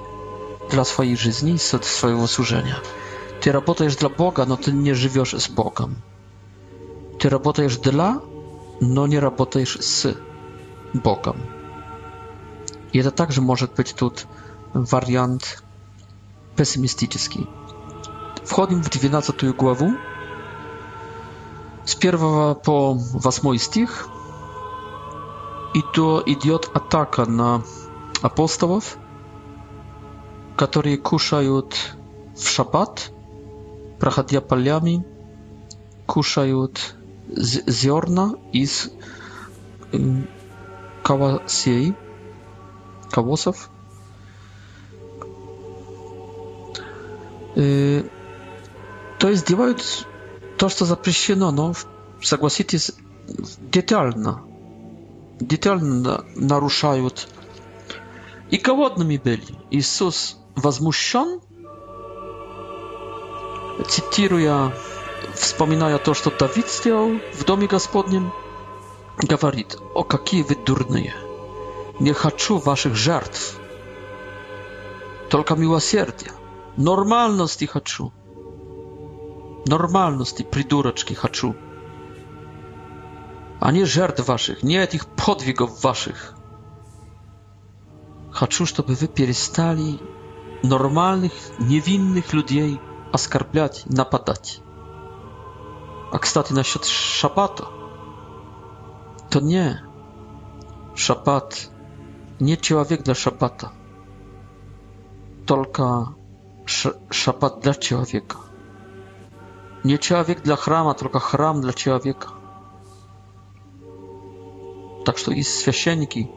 [0.71, 2.77] для своей жизни и своего служения.
[3.39, 5.97] Ты работаешь для Бога, но ты не живешь с Богом.
[7.19, 8.19] Ты работаешь для,
[8.81, 10.15] но не работаешь с
[10.93, 11.37] Богом.
[12.91, 14.25] И это также может быть тут
[14.73, 15.63] вариант
[16.55, 17.47] пессимистический.
[18.43, 19.93] Входим в 12 главу,
[21.85, 22.17] с 1
[22.55, 24.07] по 8 стих,
[25.73, 27.63] и то идет атака на
[28.21, 28.97] апостолов,
[30.57, 31.95] которые кушают
[32.35, 33.11] в шаббат,
[33.99, 35.05] проходя полями,
[36.05, 36.95] кушают
[37.37, 38.89] z, ziorna i z
[39.93, 40.27] um,
[41.03, 41.93] kawasiei,
[43.11, 43.69] kawosów.
[47.55, 48.03] Yy,
[49.19, 50.07] то есть делают
[50.57, 51.73] то, что запрещено, но,
[52.21, 52.91] согласитесь,
[53.71, 54.41] детально.
[55.39, 57.27] Детально нарушают.
[58.49, 59.43] И голодными были.
[59.71, 61.39] Иисус возмущен,
[63.87, 64.73] цитируя
[65.35, 68.31] Wspominają то, что Давид сделал в доме Господнем,
[69.17, 71.13] говорит, о, какие вы дурные!
[71.99, 73.57] Не хочу ваших жертв,
[75.29, 76.31] только милосердия,
[76.77, 78.11] нормальности хочу,
[79.65, 81.55] нормальности, придурочки хочу,
[83.59, 86.33] а не жертв ваших, не этих подвигов ваших.
[88.31, 89.99] Хочу, чтобы вы перестали
[90.63, 92.79] нормальных, невинных людей
[93.11, 94.59] оскорблять, нападать.
[96.13, 97.69] A na nasiot szapata.
[99.29, 99.81] To nie.
[100.95, 101.71] Szapat.
[102.41, 103.69] Nie człowiek dla szapata.
[105.45, 106.13] Tylko
[107.11, 108.37] szapat dla człowieka.
[109.85, 112.27] Nie człowiek dla chrama, tylko hram dla człowieka.
[115.05, 116.27] Tak, że i święcieńki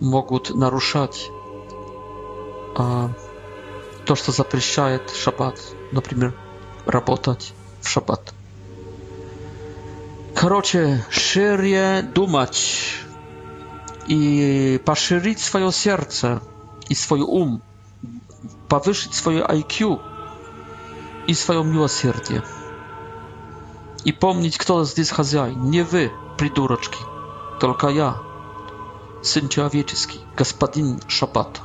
[0.00, 1.30] mogą naruszać
[2.76, 3.08] a,
[4.04, 6.32] to, co zapryszczaje szabat, na przykład,
[6.86, 7.52] pracować
[7.88, 8.34] szopat.
[10.34, 12.82] Krocie, szerje dumać
[14.08, 14.42] i
[14.84, 16.38] paszyrić swoje serce
[16.90, 17.58] i swój um,
[18.68, 19.98] powyższyć swoje IQ
[21.26, 21.74] i swoją miłość
[22.04, 22.42] miłosierdzie.
[24.04, 25.56] I pomnieć, kto z jest hazjaj.
[25.56, 26.98] Nie wy, priduroczki,
[27.60, 28.18] tylko ja,
[29.22, 31.60] syn człowieczyski, gospodin szopat.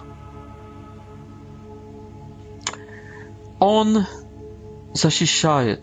[3.59, 4.05] On
[4.93, 5.77] zasiesiaje.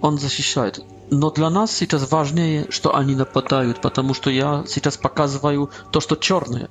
[0.00, 0.82] он защищает.
[1.10, 6.16] Но для нас сейчас важнее, что они нападают, потому что я сейчас показываю то, что
[6.16, 6.70] черное.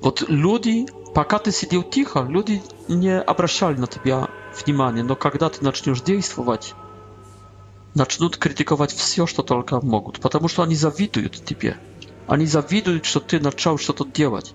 [0.00, 4.28] Вот люди, пока ты сидел тихо, люди не обращали на тебя
[4.64, 6.74] внимания, но когда ты начнешь действовать,
[7.94, 11.76] начнут критиковать все, что только могут, потому что они завидуют тебе.
[12.26, 14.54] Они завидуют, что ты начал что-то делать.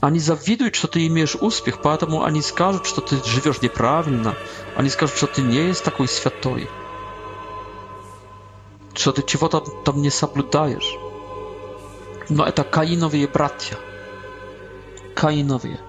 [0.00, 4.36] Они завидуют, что ты имеешь успех, поэтому они скажут, что ты живешь неправильно.
[4.76, 6.68] Они скажут, что ты не есть такой святой.
[8.94, 10.94] Что ты чего-то там не соблюдаешь.
[12.28, 13.76] Но это каиновые братья.
[15.16, 15.80] Каиновые.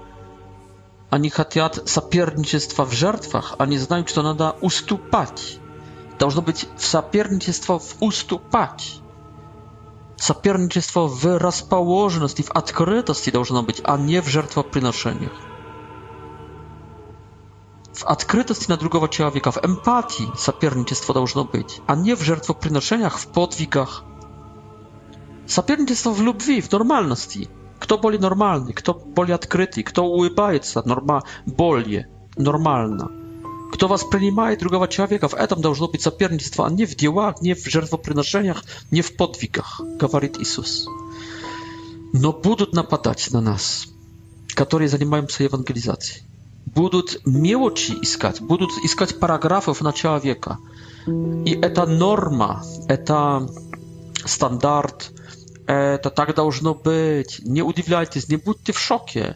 [1.12, 3.56] Они хотят соперничества в жертвах.
[3.60, 5.60] Они знают, что надо уступать.
[6.18, 9.02] Должно быть соперничество в уступать
[10.20, 15.32] соперничество в расположенности, в открытости должно быть, а не в жертвоприношениях.
[17.94, 23.28] W odkrytości na drugiego człowieka, w empatii sapierniczeństwo powinno być, a nie w żertwoprzynoszeniach, w
[23.28, 24.04] podwigach.
[25.46, 27.48] Sapierniczeństwo w lubwi, w normalności.
[27.80, 32.08] Kto boli normalny, kto boli odkryty, kto ulubaje, norma, bolie,
[32.38, 33.08] normalna.
[33.72, 37.64] Кто воспринимает другого человека, в этом должно быть соперничество, а не в делах, не в
[37.66, 40.88] жертвоприношениях, не в подвигах, говорит Иисус.
[42.14, 43.86] Но будут нападать на нас,
[44.56, 46.24] которые занимаемся евангелизацией.
[46.66, 50.58] Будут мелочи искать, будут искать параграфов на человека.
[51.08, 53.48] И это норма, это
[54.26, 55.12] стандарт,
[55.68, 57.40] это так должно быть.
[57.46, 59.36] Не удивляйтесь, не будьте в шоке.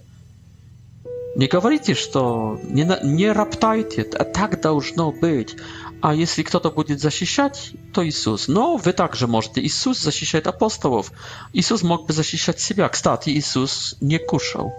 [1.35, 5.55] Не говорите, что не, не роптайте, а так должно быть.
[5.99, 8.47] А если кто-то будет защищать, то Иисус.
[8.47, 9.59] Но вы также можете.
[9.63, 11.11] Иисус защищает апостолов.
[11.51, 12.87] Иисус мог бы защищать себя.
[12.87, 14.71] Кстати, Иисус не кушал.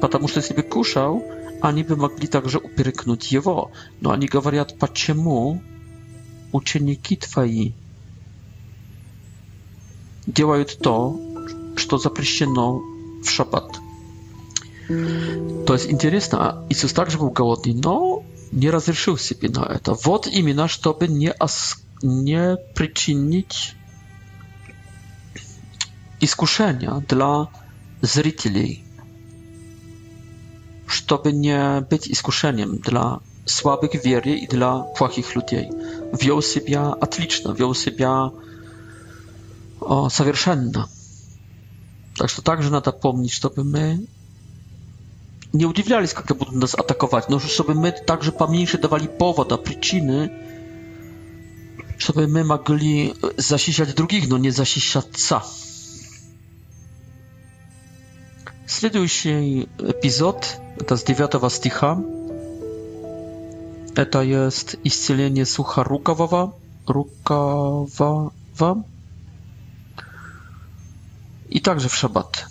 [0.00, 1.22] Потому что если бы кушал,
[1.62, 3.70] они бы могли также упрекнуть его.
[4.00, 5.62] Но они говорят, почему
[6.50, 7.72] ученики твои
[10.26, 11.20] делают то,
[11.76, 12.80] что запрещено
[13.22, 13.78] в шаббат.
[14.88, 19.94] То есть интересно, Иисус также был голодный, но не разрешил себе на это.
[20.04, 21.78] Вот именно, чтобы не, ос...
[22.02, 23.74] не причинить
[26.20, 27.48] искушения для
[28.02, 28.84] зрителей,
[30.86, 35.70] чтобы не быть искушением для слабых вере и для плохих людей.
[36.20, 38.30] Вел себя отлично, вел себя
[39.80, 40.88] о, совершенно.
[42.16, 44.06] Так что также надо помнить, чтобы мы
[45.54, 47.24] nie udziwiali się, jak będą nas atakować.
[47.28, 50.28] No, żeby my także pamięci dawali powód, a przyczyny,
[51.98, 55.40] żeby my mogli zasisiać drugich, no nie zasisiać ca.
[58.66, 62.02] Следующий эпизод, это с 9 стиха,
[63.94, 66.54] это есть исцеление сухорукового,
[66.86, 68.30] рукового,
[71.50, 72.46] и также в шаббат.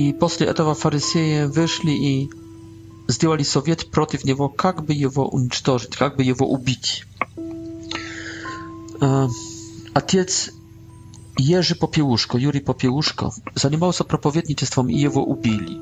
[0.00, 2.30] И после этого фарисеи вышли и
[3.08, 7.04] сделали совет против него, как бы его уничтожить, как бы его убить.
[9.94, 10.50] Отец
[11.40, 15.80] Jerzy Popiełuszko, Juri Popiełuszko, zajmował się propowiedniczystwem i jego ubili.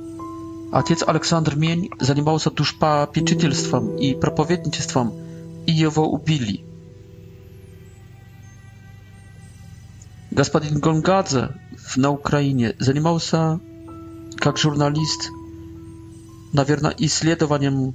[0.73, 5.11] Ojciec Aleksander Mień zajmował się duszpapieczitelstwem i propowiedniczystwem
[5.67, 6.65] i jego ubili.
[10.33, 11.43] Господин Гонгадзе
[11.97, 13.59] на Украине занимался
[14.39, 15.31] как журналист,
[16.53, 17.95] наверное, исследованием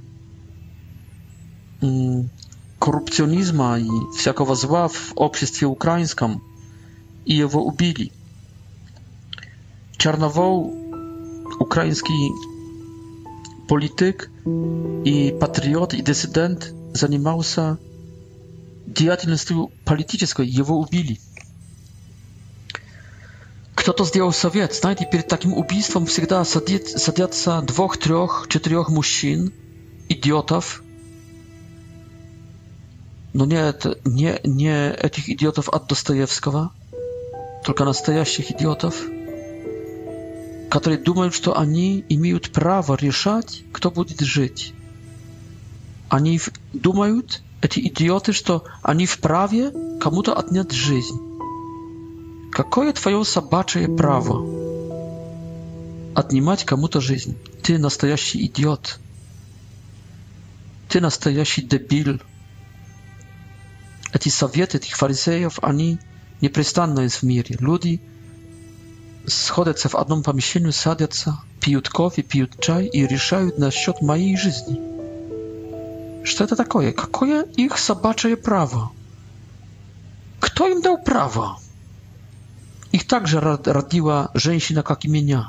[2.78, 6.42] коррупционизма и всякого зла в обществе украинском,
[7.24, 8.12] и его убили.
[9.96, 10.74] Черновол,
[11.60, 12.32] украинский
[13.68, 14.30] политик
[15.04, 17.78] и патриот, и диссидент, занимался
[18.86, 21.20] деятельностью политической, его убили.
[23.82, 29.52] Кто-то сделал совет, знаете, перед таким убийством всегда садит, садятся двух, трех, четырех мужчин,
[30.08, 30.84] идиотов.
[33.32, 36.72] Но нет, не, не этих идиотов от Достоевского,
[37.64, 38.94] только настоящих идиотов,
[40.70, 44.74] которые думают, что они имеют право решать, кто будет жить.
[46.08, 46.40] Они
[46.72, 51.31] думают, эти идиоты, что они вправе кому-то отнять жизнь.
[52.54, 54.46] Какое твое собачье право
[56.14, 57.34] отнимать кому-то жизнь?
[57.62, 58.98] Ты настоящий идиот.
[60.90, 62.18] Ты настоящий дебил.
[64.12, 65.98] Эти советы этих фарисеев, они
[66.42, 67.56] непрестанно есть в мире.
[67.58, 68.02] Люди
[69.26, 74.78] сходятся в одном помещении, садятся, пьют кофе, пьют чай и решают насчет моей жизни.
[76.22, 76.92] Что это такое?
[76.92, 78.92] Какое их собачье право?
[80.38, 81.58] Кто им дал право?
[82.92, 85.48] Их также родила женщина, как и меня.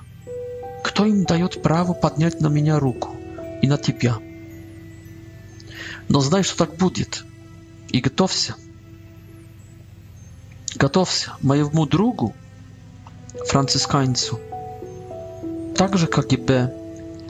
[0.81, 3.15] Кто им дает право поднять на меня руку
[3.61, 4.17] и на тебя?
[6.07, 7.25] Но знай, что так будет.
[7.89, 8.55] И готовься.
[10.75, 12.33] Готовься моему другу,
[13.47, 14.39] францисканцу,
[15.77, 16.73] так же КГБ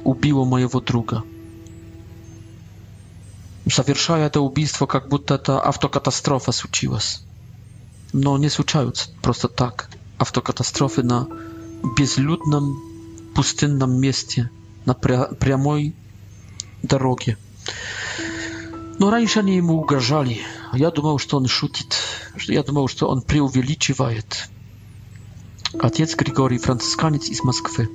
[0.04, 1.24] убило моего друга.
[3.70, 7.24] Совершая это убийство, как будто это автокатастрофа случилась.
[8.14, 9.90] Но не случаются просто так.
[10.18, 11.28] автокатастрофы на
[11.98, 12.82] безлюдном
[13.36, 14.50] пустынном месте
[14.86, 15.96] на прямой
[16.82, 17.38] дороге.
[19.00, 20.40] Но раньше они ему угрожали.
[20.74, 21.96] Я думал, что он шутит.
[22.48, 24.50] Я думал, что он преувеличивает.
[25.80, 27.90] Отец Григорий, францисканец из Москвы.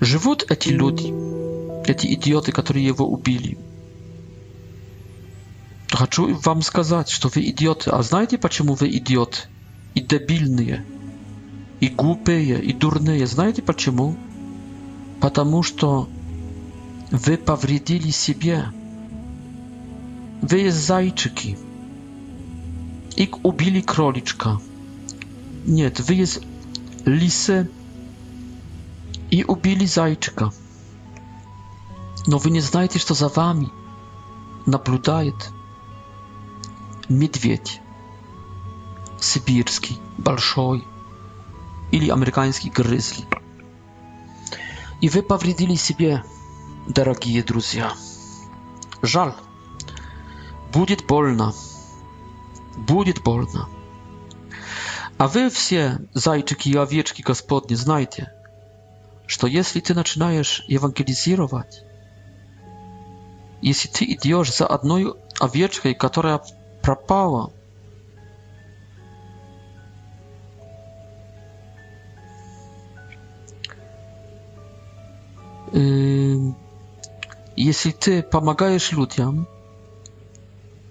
[0.00, 1.12] Живут эти люди,
[1.88, 3.58] эти идиоты, которые его убили.
[5.90, 7.90] Хочу вам сказать, что вы идиоты.
[7.90, 9.38] А знаете, почему вы идиоты?
[9.96, 10.84] и дебильные,
[11.80, 13.26] и глупые, и дурные.
[13.26, 14.14] Знаете почему?
[15.20, 16.06] Потому что
[17.10, 18.66] вы повредили себе.
[20.42, 21.58] Вы зайчики.
[23.16, 24.60] И убили кроличка.
[25.64, 26.42] Нет, вы есть
[27.06, 27.70] лисы
[29.30, 30.52] и убили зайчика.
[32.26, 33.70] Но вы не знаете, что за вами
[34.66, 35.48] наблюдает
[37.08, 37.80] медведь
[39.20, 40.86] сибирский, большой
[41.90, 43.24] или американский грызль.
[45.00, 46.24] И вы повредили себе,
[46.86, 47.92] дорогие друзья.
[49.02, 49.32] Жаль.
[50.72, 51.52] Будет больно.
[52.76, 53.68] Будет больно.
[55.18, 58.30] А вы все, зайчики и овечки Господни, знаете,
[59.26, 61.82] что если ты начинаешь евангелизировать,
[63.62, 66.42] если ты идешь за одной овечкой, которая
[66.82, 67.50] пропала,
[77.66, 79.46] jeśli ty pomagasz ludziom,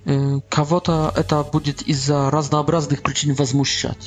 [0.08, 4.02] y, kawota to będzie za różnorodnych przyczyn wzmuszać.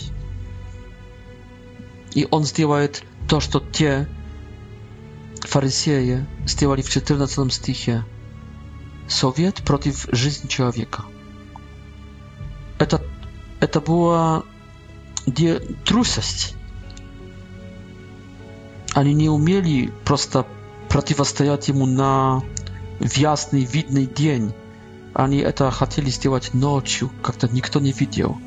[2.15, 2.89] I on zrobił
[3.27, 4.07] to, co te
[5.47, 8.03] faryzeje zrobili w 14 stychie.
[9.09, 11.03] Sowiet przeciw życiu człowieka.
[13.61, 14.43] eta była
[15.85, 16.55] trusość.
[18.95, 20.45] ani nie umieli prosto
[20.89, 22.41] przeciwstawiać mu na
[23.01, 24.53] в ясный видный день.
[25.15, 28.39] Они это хотели сделать ночью, когда никто не видел.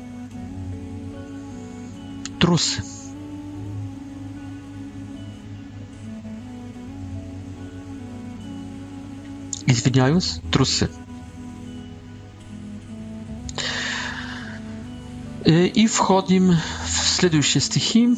[2.38, 2.82] Трусы.
[9.66, 10.90] Извиняюсь, трусы.
[15.44, 18.16] И входим в следующие стихи.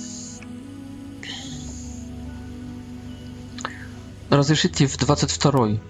[4.31, 5.51] Разрешите в 22.
[5.69, 5.81] -й.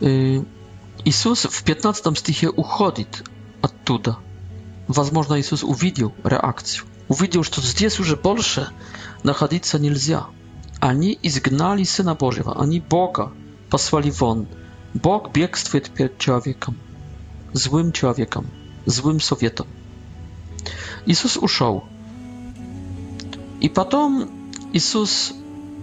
[0.00, 3.22] Иисус в 15 стихе уходит
[3.60, 4.18] оттуда.
[4.88, 8.68] Возможно, Иисус увидел реакцию, увидел, что здесь уже больше
[9.22, 10.26] находиться нельзя.
[10.80, 13.32] Они изгнали Сына Божьего, они Бога
[13.70, 14.46] послали вон.
[14.94, 16.76] Бог бегствует перед человеком,
[17.52, 18.46] злым человеком,
[18.86, 19.66] злым советом.
[21.06, 21.84] Иисус ушел.
[23.60, 24.30] И потом
[24.72, 25.32] Иисус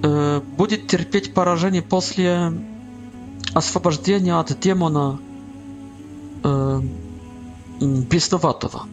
[0.01, 2.51] э, будет терпеть поражение после
[3.57, 5.19] освобождение от демона
[6.43, 6.81] э,
[7.81, 8.85] бесноватого.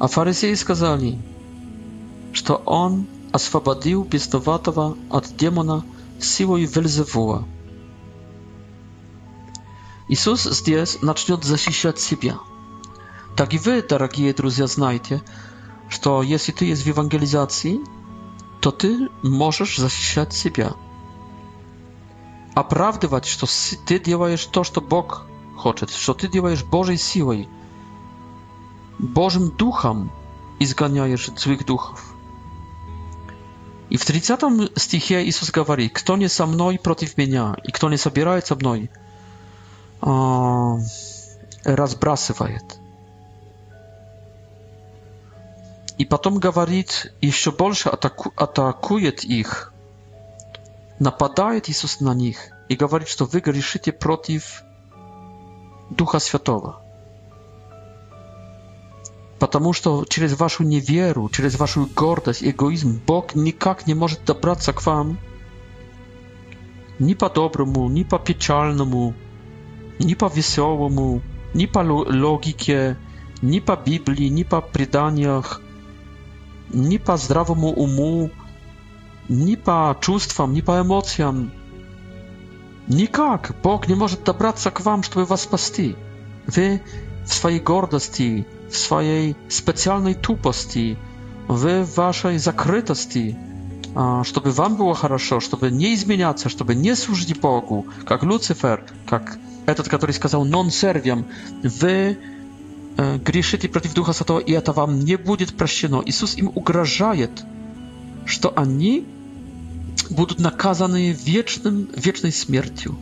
[0.00, 1.18] А фарисеи сказали,
[2.32, 5.84] что он освободил бесноватого от демона
[6.18, 7.44] силой Вельзевула.
[10.08, 12.38] Иисус здесь начнет защищать себя.
[13.36, 15.22] Так и вы, дорогие друзья, знаете,
[15.90, 17.78] что если ты есть в евангелизации,
[18.60, 20.72] то ты можешь защищать себя
[22.60, 23.46] оправдывать, что
[23.86, 25.24] ты делаешь то, что Бог
[25.56, 27.48] хочет, что ты делаешь Божьей силой,
[28.98, 30.12] Божьим Духом
[30.58, 32.04] изгоняешь злых духов.
[33.88, 37.96] И в 30 стихе Иисус говорит, кто не со мной против меня, и кто не
[37.96, 38.90] собирает со мной,
[41.64, 42.78] разбрасывает.
[45.98, 49.72] И потом говорит, еще больше атаку, атакует их
[51.00, 52.36] нападает Иисус на них
[52.68, 54.62] и говорит, что вы грешите против
[55.90, 56.80] Духа Святого.
[59.40, 64.84] Потому что через вашу неверу, через вашу гордость, эгоизм, Бог никак не может добраться к
[64.84, 65.18] вам
[66.98, 69.14] ни по-доброму, ни по-печальному,
[69.98, 71.22] ни по-веселому,
[71.54, 72.98] ни по логике,
[73.40, 75.62] ни по Библии, ни по преданиях,
[76.68, 78.30] ни по здравому уму,
[79.30, 81.50] ni po czułstwom, ni po emocjom.
[82.88, 83.52] Nikak.
[83.62, 85.94] Bóg nie może dobraca k wam, żeby was spasti.
[86.48, 86.78] Wy
[87.26, 90.96] w swojej gordości, w swojej specjalnej tupości,
[91.48, 93.34] wy waszej zakrytości,
[94.34, 99.38] żeby wam było хорошо, żeby nie zmieniać się, żeby nie służyć Bogu, jak Lucifer, jak
[99.66, 101.22] ten, który сказал non serviam,
[101.64, 102.16] wy
[102.96, 106.02] e, grzeszycie przeciw Ducha Świętego i to wam nie będzie przeszczono.
[106.06, 107.28] Jezus im ugrażaje,
[108.26, 109.04] że oni
[110.10, 112.98] будут наказаны вечным, вечной смертью.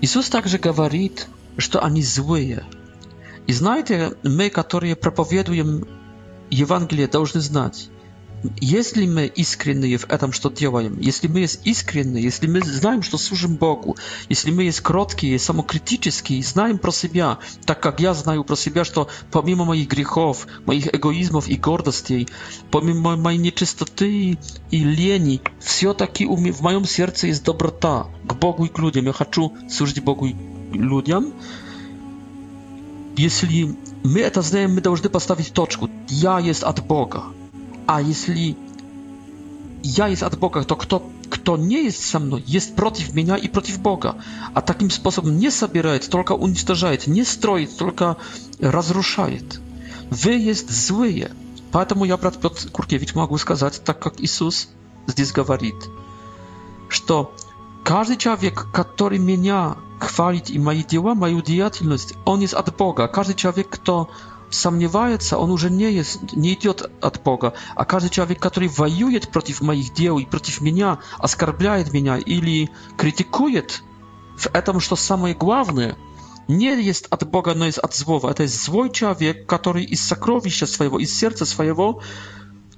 [0.00, 2.64] Иисус также говорит, что они злые.
[3.46, 5.86] И знаете, мы, которые проповедуем
[6.50, 7.88] Евангелие, должны знать,
[8.60, 13.18] если мы искренние в этом, что делаем, если мы есть искренние, если мы знаем, что
[13.18, 13.96] служим Богу,
[14.28, 19.08] если мы есть кроткие, самокритические, знаем про себя, так как я знаю про себя, что
[19.30, 22.28] помимо моих грехов, моих эгоизмов и гордостей,
[22.70, 24.38] помимо моей нечистоты
[24.70, 29.04] и лени, все-таки в моем сердце есть доброта к Богу и к людям.
[29.06, 30.34] Я хочу служить Богу и
[30.72, 31.32] людям.
[33.16, 35.88] Если мы это знаем, мы должны поставить точку.
[36.08, 37.24] Я есть от Бога.
[37.86, 38.54] A jeśli
[39.96, 43.48] ja jest od Boga, to kto, kto nie jest со мной, jest против меня и
[43.48, 44.14] против Бога.
[44.54, 48.16] А таким способом не собирает, только уничтожает, не строит, только
[48.60, 49.60] разрушает.
[50.10, 51.32] Вы есть злые.
[51.72, 54.68] Поэтому я, брат Петр Куркевич, могу сказать, так как Иисус
[55.08, 55.74] здесь говорит,
[56.88, 57.34] что
[57.84, 63.08] каждый человек, который меня хвалит и мои дела, мою деятельность, он есть от Бога.
[63.08, 64.10] Каждый человек, кто
[64.54, 67.54] сомневается, он уже не, есть, не идет от Бога.
[67.74, 73.82] А каждый человек, который воюет против моих дел и против меня, оскорбляет меня или критикует
[74.36, 75.96] в этом, что самое главное,
[76.48, 78.30] не есть от Бога, но есть от злого.
[78.30, 82.02] Это есть злой человек, который из сокровища своего, из сердца своего,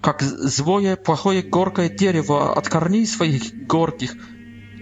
[0.00, 4.12] как злое, плохое, горкое дерево от корней своих горких,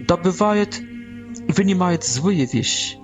[0.05, 2.97] добывает и вынимает злые вещи.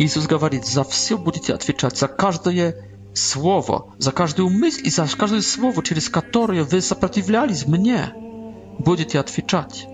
[0.00, 2.74] Иисус говорит, за все будете отвечать, за каждое
[3.14, 8.10] слово, за каждую мысль и за каждое слово, через которое вы сопротивлялись мне,
[8.78, 9.86] будете отвечать.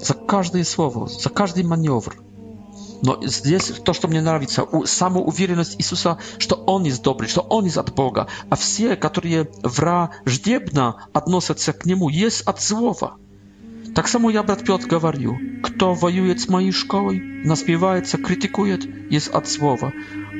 [0.00, 2.14] За каждое слово, за каждый маневр.
[3.02, 7.76] Но здесь то, что мне нравится, самоуверенность Иисуса, что Он есть добрый, что Он есть
[7.78, 13.16] от Бога, а все, которые враждебно относятся к Нему, есть от злого.
[13.96, 19.48] Так само я, брат Петр, говорю, кто воюет с моей школой, наспевается, критикует, есть от
[19.48, 19.92] слова,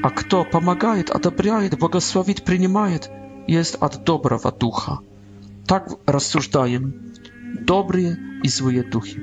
[0.03, 3.11] а кто помогает, одобряет, благословит, принимает,
[3.49, 4.99] есть от доброго духа.
[5.67, 7.13] Так рассуждаем
[7.67, 9.19] добрые и злые духи.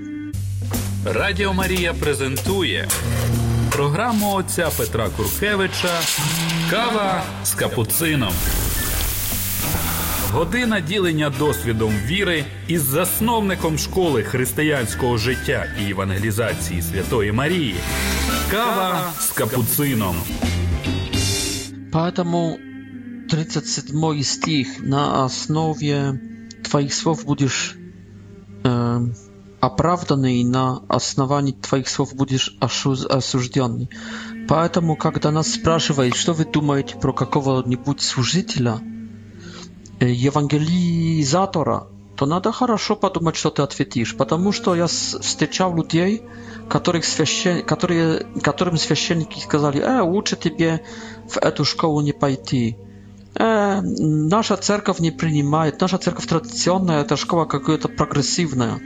[1.06, 2.92] Радио Мария презентует
[3.72, 5.92] программу отца Петра Куркевича
[6.72, 8.34] Кава с капуцином.
[10.34, 17.76] Година ділення досвідом віри із засновником школи християнського життя і евангелізації Святої Марії.
[18.52, 20.16] Кава з капуцином.
[21.92, 22.58] Поэтому
[23.30, 26.18] 37 стих на основе
[26.66, 27.76] Twoich słów będziesz
[28.66, 28.72] e,
[29.62, 32.58] оправданы и на основании Твоих слов будешь
[33.10, 33.88] осужден.
[34.48, 38.80] Поэтому, когда нас спрашивают, что вы думаете про какого-нибудь служителя–
[40.00, 46.24] евангелизатора, то надо хорошо подумать, что ты ответишь, потому что я встречал людей,
[46.70, 47.64] которых священ...
[47.64, 48.26] которые...
[48.42, 50.84] которым священники сказали, э, лучше тебе
[51.28, 52.78] в эту школу не пойти.
[53.36, 58.80] Э, наша церковь не принимает, наша церковь традиционная, эта школа какая-то прогрессивная.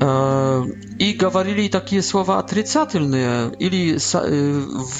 [0.00, 0.64] Э,
[0.98, 3.98] и говорили такие слова отрицательные или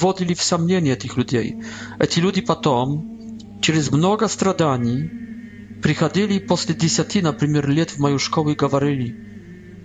[0.01, 1.61] вводили в сомнение этих людей.
[1.99, 3.15] Эти люди потом
[3.61, 5.09] через много страданий,
[5.81, 9.23] приходили после десяти, например, лет в мою школу и говорили,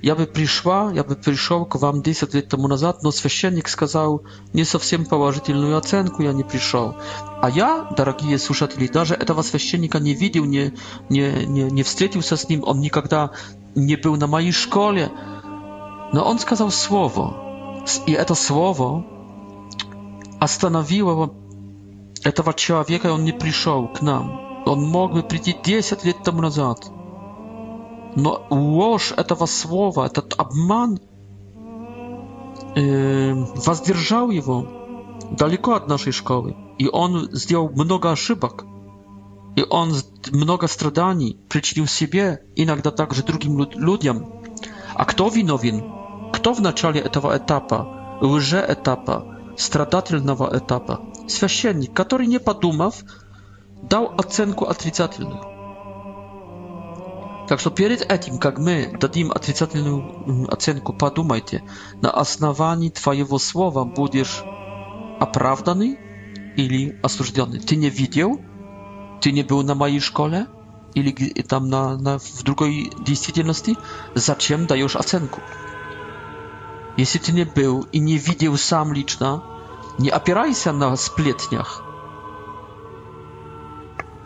[0.02, 4.22] я бы пришла, я бы пришел к вам десять лет тому назад, но священник сказал
[4.52, 6.96] не совсем положительную оценку, я не пришел.
[7.40, 10.72] А я, дорогие слушатели, даже этого священника не видел, не,
[11.08, 13.30] не, не, не встретился с ним, он никогда
[13.76, 15.10] не был на моей школе.
[16.12, 19.06] Но он сказал слово, и это слово
[20.40, 21.32] остановило
[22.24, 24.62] этого человека он не пришел к нам.
[24.64, 26.88] Он мог бы прийти 10 лет тому назад.
[28.14, 31.00] Но ложь этого слова, этот обман
[32.76, 34.68] э, воздержал его
[35.32, 36.56] далеко от нашей школы.
[36.78, 38.66] И он сделал много ошибок.
[39.56, 39.92] И он
[40.30, 44.32] много страданий причинил себе, иногда также другим людям.
[44.94, 45.92] А кто виновен?
[46.32, 49.24] Кто в начале этого этапа, уже этапа
[49.56, 51.00] страдательного этапа?
[51.32, 53.02] священник, который, не подумав,
[53.82, 55.40] дал оценку отрицательную.
[57.48, 61.62] Так что перед этим, как мы дадим отрицательную оценку, подумайте,
[62.00, 64.42] на основании твоего слова будешь
[65.18, 65.98] оправданный
[66.56, 67.58] или осужденный.
[67.58, 68.40] Ты не видел,
[69.20, 70.46] ты не был на моей школе
[70.94, 71.10] или
[71.42, 73.76] там на, на, в другой действительности,
[74.14, 75.40] зачем даешь оценку?
[76.96, 79.42] Если ты не был и не видел сам лично,
[79.98, 81.82] Не опирайся на сплетнях.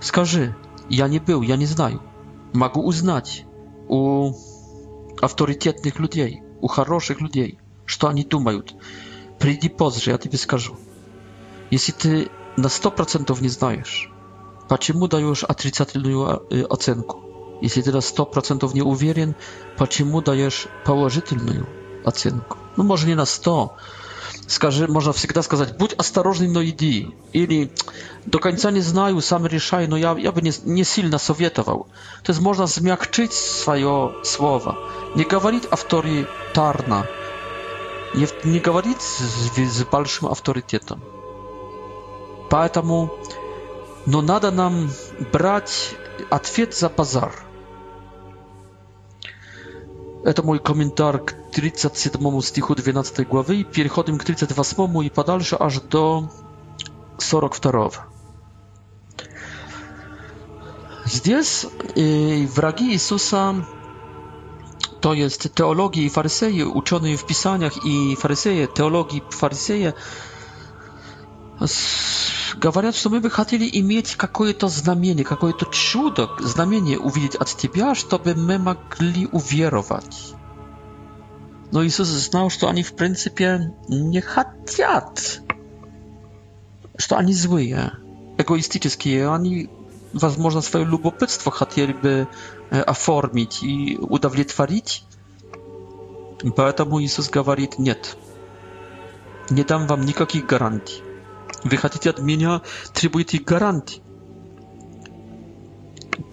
[0.00, 0.54] Скажи,
[0.88, 2.00] я не был, я не знаю.
[2.52, 3.44] Могу узнать
[3.88, 4.32] у
[5.20, 8.74] авторитетных людей, у хороших людей, что они думают.
[9.38, 10.76] Приди позже, я тебе скажу.
[11.70, 14.10] Если ты на сто процентов не знаешь,
[14.68, 17.22] почему даешь отрицательную оценку?
[17.60, 19.34] Если ты на сто процентов не уверен,
[19.76, 21.66] почему даешь положительную
[22.04, 22.56] оценку?
[22.76, 23.76] Ну, может, не на сто,
[24.46, 27.08] скажи, можно всегда сказать, будь осторожный, но иди.
[27.32, 27.70] Или
[28.24, 31.88] до конца не знаю, сам решай, но я, я бы не, не сильно советовал.
[32.22, 34.78] То есть можно смягчить свое слово,
[35.14, 37.06] не говорить авторитарно,
[38.14, 41.02] не, не говорить с, с большим авторитетом.
[42.50, 43.12] Поэтому,
[44.06, 44.90] но надо нам
[45.32, 45.94] брать
[46.30, 47.32] ответ за базар.
[50.24, 56.30] Это мой комментарий к 37 стиху 12 главы, переходим к 38 и подальше аж до
[57.16, 57.90] 42.
[61.06, 61.64] Здесь
[62.54, 63.64] враги Иисуса,
[65.00, 69.94] то есть теологи и фарисеи, ученые в Писаниях и фарисеи, теологи и фарисеи,
[72.58, 78.34] говорят, что мы бы хотели иметь какое-то знамение, какое-то чудо, знамение увидеть от тебя, чтобы
[78.34, 80.34] мы могли уверовать.
[81.72, 85.40] Но Иисус знал, что они в принципе не хотят,
[86.96, 87.92] что они злые,
[88.38, 89.26] egoistyczne.
[89.30, 89.68] Oni,
[90.12, 92.26] возможно, swoje lubopytstwo chcieliby
[92.70, 95.04] оформить и удовлетворить.
[96.56, 98.16] Поэтому Иисус говорит, нет,
[99.50, 101.02] не дам вам никаких гарантий.
[101.64, 102.60] Вы хотите от меня,
[102.94, 104.02] требуете гарантий.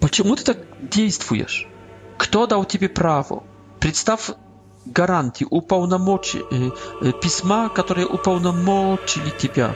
[0.00, 0.58] Почему ты так
[0.90, 1.66] действуешь?
[2.18, 3.42] Кто дал тебе право?
[3.80, 4.30] Представь
[4.86, 6.44] гарантии, уполномочи,
[7.20, 9.74] письма, которые уполномочили тебя.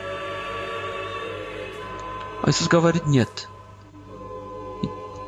[2.42, 3.48] А Иисус говорит, нет.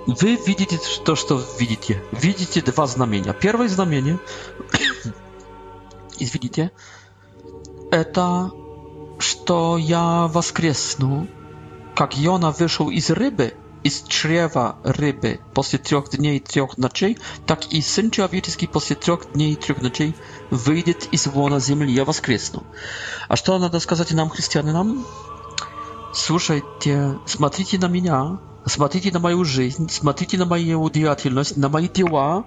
[0.06, 2.02] Вы видите то, что видите.
[2.12, 3.32] Видите два знамения.
[3.34, 4.18] Первое знамение,
[6.18, 6.72] извините,
[7.90, 8.50] это
[9.18, 11.26] что я воскресну,
[11.94, 13.52] как Йона вышел из рыбы–
[13.84, 17.16] Istrzeva ryby после трех дней и трех ночей,
[17.46, 20.14] так и Сын Человеческий после трех дней и трех ночей
[20.50, 22.62] выйдет из вона земли, я воскресну.
[23.28, 25.06] А что надо сказать нам, христианам?
[26.12, 32.44] Слушайте, смотрите на меня, смотрите на мою жизнь, смотрите на мою деятельность, на мои дела.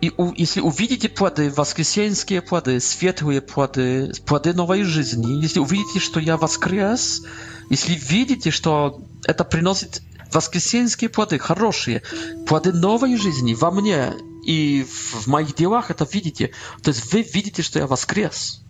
[0.00, 6.20] И у, если увидите плоды, воскресенские плоды, светлые плоды, плоды новой жизни, если увидите, что
[6.20, 7.22] я воскрес,
[7.70, 10.02] если видите, что это приносит
[10.32, 12.02] Воскресенские плоды, хорошие,
[12.46, 14.12] плоды новой жизни во мне
[14.44, 16.50] и в моих делах это видите.
[16.82, 18.62] То есть вы видите, что я воскрес.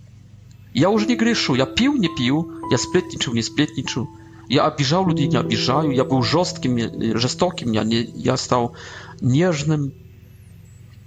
[0.73, 1.55] Я уже не грешу.
[1.55, 2.53] Я пил, не пил.
[2.71, 4.09] Я сплетничал, не сплетничал.
[4.49, 5.91] Я обижал людей, не обижаю.
[5.91, 7.73] Я был жестким, жестоким.
[7.73, 8.77] Я, не, я стал
[9.21, 9.93] нежным.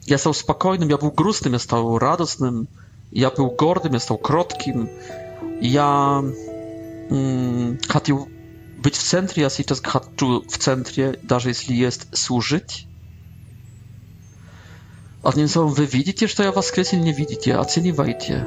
[0.06, 0.88] Я стал спокойным.
[0.90, 1.54] Я был грустным.
[1.54, 2.68] Я стал радостным.
[3.12, 3.94] Я был гордым.
[3.94, 4.90] Я стал кротким.
[5.60, 6.24] Я
[7.10, 8.28] м, хотел
[8.82, 12.88] быть в центре, я сейчас хочу в центре, даже если есть служить.
[15.24, 18.44] Одним словом, вы видите, что я воскресил, не видите, оценивайте.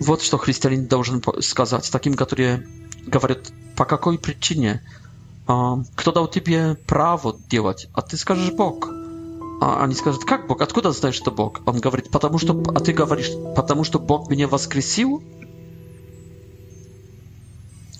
[0.00, 2.66] Вот что христианин должен сказать таким, которые
[3.06, 4.82] говорят, по какой причине,
[5.44, 8.88] кто дал тебе право делать, а ты скажешь Бог.
[9.58, 11.60] А они скажут, как Бог, откуда знаешь, что Бог?
[11.66, 15.22] Он говорит, потому что, а ты говоришь, потому что Бог меня воскресил?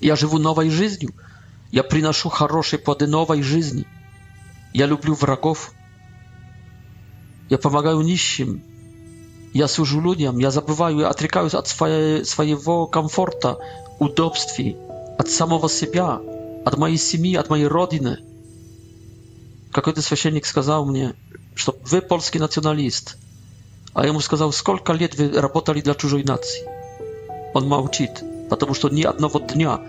[0.00, 1.10] Я живу новой жизнью.
[1.70, 3.86] Я приношу хорошие плоды новой жизни.
[4.72, 5.72] Я люблю врагов.
[7.48, 8.62] Я помогаю нищим.
[9.54, 10.38] Я служу людям.
[10.38, 13.58] Я забываю, отрекаюсь от своей, своего комфорта,
[13.98, 14.76] удобствий,
[15.18, 16.20] от самого себя,
[16.64, 18.18] от моей семьи, от моей родины.
[19.72, 21.14] Какой-то священник сказал мне,
[21.54, 23.16] что вы польский националист.
[23.94, 26.64] А я ему сказал, сколько лет вы работали для чужой нации.
[27.54, 28.10] Он молчит
[28.48, 29.80] потому что ни одного дня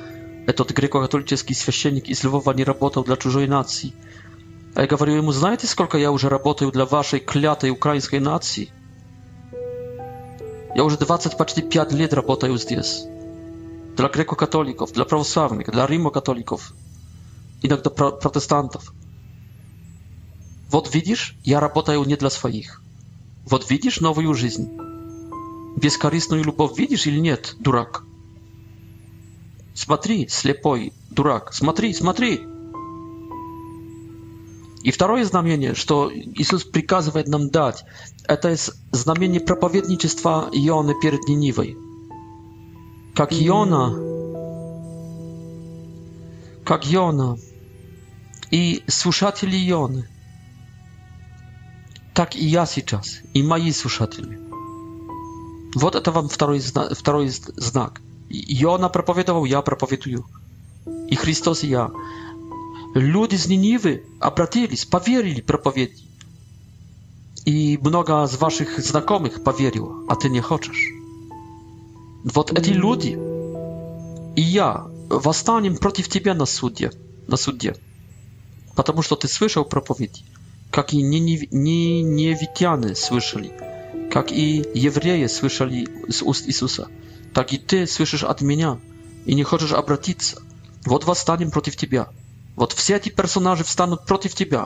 [0.45, 3.93] этот греко-католический священник из Львова не работал для чужой нации.
[4.76, 8.72] А я говорю ему, знаете, сколько я уже работаю для вашей клятой украинской нации?
[10.76, 13.03] Я уже 20 почти 5 лет работаю здесь.
[13.95, 16.74] Для греко-католиков, для православных, для римо-католиков,
[17.64, 18.93] иногда протестантов.
[20.70, 22.82] Вот видишь, я работаю не для своих.
[23.49, 24.70] Вот видишь новую жизнь.
[25.78, 28.03] Бескорыстную любовь видишь или нет, дурак?
[29.78, 32.41] Смотри, слепой дурак, смотри, смотри!»
[34.82, 37.86] И второе знамение, что Иисус приказывает нам дать,
[38.28, 38.55] это
[38.91, 41.78] знамение проповедничества Ионы перед Нинивой.
[43.13, 43.91] Как Иона,
[46.65, 47.38] как Иона
[48.49, 50.09] и слушатели Ионы,
[52.15, 54.39] так и я сейчас, и мои слушатели.
[55.75, 60.17] Вот это вам второй, второй знак– I ona propowiadował, ja propowiaduję.
[61.07, 61.91] I Chrystus i ja.
[62.95, 66.07] Ludzie z Niniwy obratili, powierili propowiedzi.
[67.45, 70.80] I mnoga z waszych znakomych powieriło, a ty nie choczesz.
[72.25, 73.17] Wot eti ludzi
[74.36, 74.86] i ja
[75.34, 76.89] wstaniem przeciw ciebie na sądzie,
[77.30, 77.73] na sądzie.
[78.75, 80.21] Потому что ты слышал проповеди,
[80.69, 83.49] как и невитяне слышали,
[84.11, 86.88] как и евреи слышали с уст Иисуса
[87.38, 88.75] tak i ty słyszysz od mnie
[89.25, 90.35] i nie chodzisz obrócić się.
[90.88, 92.05] Wod was stanie przeciw ciebie.
[92.57, 94.59] Wod wszyscy ci personaże wstaną przeciw ciebie.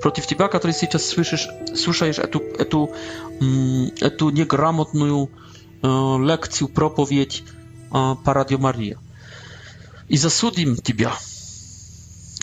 [0.00, 1.48] Przeciw ciebie, który teraz słyszysz,
[1.84, 2.28] słyszysz tę
[2.64, 2.80] tę
[3.40, 5.28] mm, tę tę niegramotną e,
[6.28, 7.44] lekcję, propowiedź
[7.94, 8.98] e, po Radio Maria.
[10.08, 11.08] I zasudim ciebie.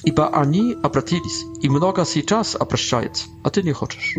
[0.04, 4.14] Ибо они обратились, и много сейчас обращается, а ты не хочешь.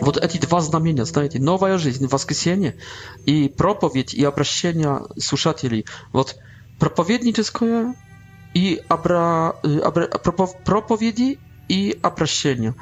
[0.00, 2.74] Вот эти два знамения, знаете, новая жизнь, воскресенье
[3.24, 5.86] и проповедь, и обращение слушателей.
[6.12, 6.36] Вот
[6.80, 7.94] проповедническое
[8.52, 9.50] и обра...
[9.82, 10.08] Обра...
[10.64, 12.74] проповеди и обращение.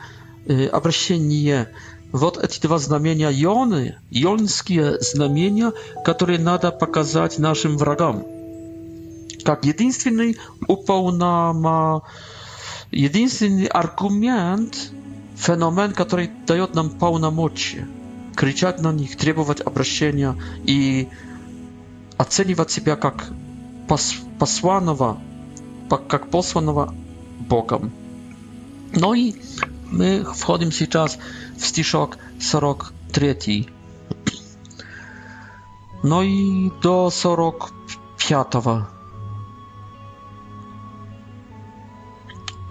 [0.73, 1.69] Обращение.
[2.11, 5.73] Вот эти два знамения Йоны, йонские знамения,
[6.07, 8.25] которые надо показать нашим врагам.
[9.45, 10.35] Tak, jedynstwny
[10.69, 12.01] upał na ma
[12.93, 14.93] jedynstwny argument,
[15.39, 17.53] fenomen, który daje nam pełną moc.
[18.37, 20.35] Krzyczeć na nich, требować obrażenia
[20.67, 21.07] i
[22.19, 23.31] oceniać siebie jak
[23.87, 25.17] pos posłanowa,
[26.13, 26.93] jak posłanowa
[27.49, 27.91] Bogom.
[29.01, 29.35] No i
[29.93, 31.19] my wchodzimy teraz
[31.57, 33.65] w stiszok 43.
[36.05, 38.47] No i do 45.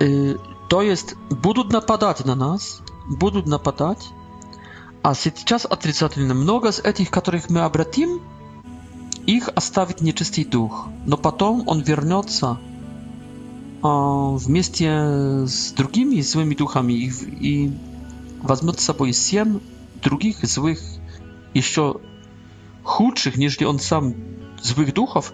[0.02, 0.38] Э,
[0.68, 4.10] то есть будут нападать на нас, будут нападать,
[5.04, 8.20] а сейчас отрицательно много из этих, которых мы обратим,
[9.28, 12.58] их оставит нечистый дух, но потом он вернется
[13.84, 17.78] а, вместе с другими злыми духами и, и
[18.42, 19.60] возьмет с собой семь
[20.02, 20.80] других злых,
[21.54, 21.98] еще
[22.82, 24.16] худших, нежели он сам,
[24.64, 25.34] злых духов,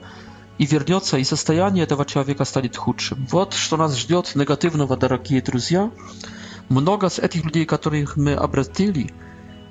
[0.58, 3.28] и вернется, и состояние этого человека станет худшим.
[3.30, 5.92] Вот что нас ждет негативного, дорогие друзья.
[6.70, 9.14] Много с этих людей, которых мы обратили,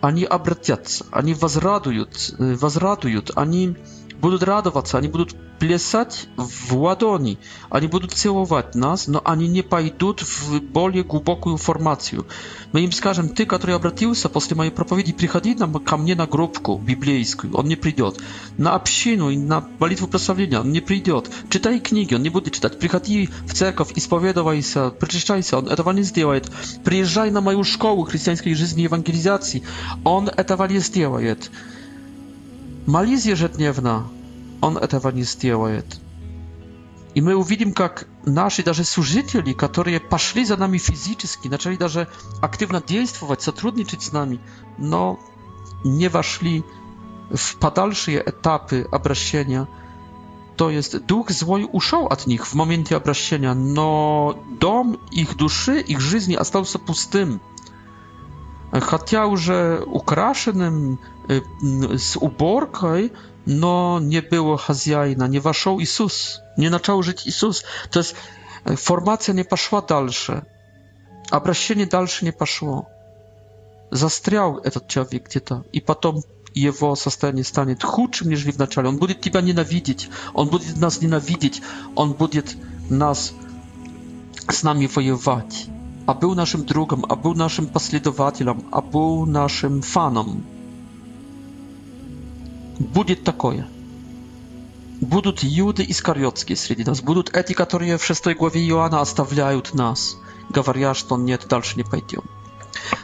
[0.01, 3.77] они обратятся, они возрадуют, возрадуют, они
[4.21, 7.39] будут радоваться, они будут плясать в ладони,
[7.71, 12.27] они будут целовать нас, но они не пойдут в более глубокую формацию.
[12.73, 16.77] Мы им скажем, ты, который обратился после моей проповеди, приходи нам, ко мне на гробку
[16.79, 18.21] библейскую, он не придет.
[18.59, 21.31] На общину и на молитву прославления он не придет.
[21.49, 22.79] Читай книги, он не будет читать.
[22.79, 26.51] Приходи в церковь, исповедовайся, причащайся, он этого не сделает.
[26.85, 29.63] Приезжай на мою школу христианской жизни и евангелизации,
[30.05, 31.51] он этого не сделает.
[32.87, 34.07] Молись ежедневно.
[34.61, 36.01] Он этого не сделает.
[37.15, 42.09] И мы увидим, как наши даже служители, которые пошли за нами физически, начали даже
[42.41, 44.39] активно действовать, сотрудничать с нами,
[44.79, 45.19] но
[45.85, 46.63] не вошли
[47.37, 49.67] w podalsze etapy obrażenia,
[50.57, 56.01] to jest duch zły uszedł od nich w momencie obrażenia, no dom ich duszy, ich
[56.01, 57.41] żyzni остался pustym
[58.73, 60.99] хотя уже украшенным,
[61.29, 63.13] с уборкой,
[63.47, 67.65] но не было хозяина, не вошел Иисус, не начал жить Иисус.
[67.91, 68.15] То есть
[68.65, 70.45] формация не пошла дальше,
[71.31, 72.89] обращение дальше не пошло.
[73.91, 76.23] Застрял этот человек где-то, и потом
[76.55, 78.89] его состояние станет худшим, нежели в начале.
[78.89, 81.63] Он будет тебя ненавидеть, он будет нас ненавидеть,
[81.95, 82.57] он будет
[82.89, 83.33] нас
[84.49, 85.69] с нами воевать
[86.07, 90.45] а был нашим другом, а был нашим последователем, а был нашим фаном.
[92.79, 93.67] Будет такое.
[95.01, 100.17] Будут юды искариотские среди нас, будут эти, которые в шестой главе Иоанна оставляют нас,
[100.49, 102.23] говоря, что нет, дальше не пойдем.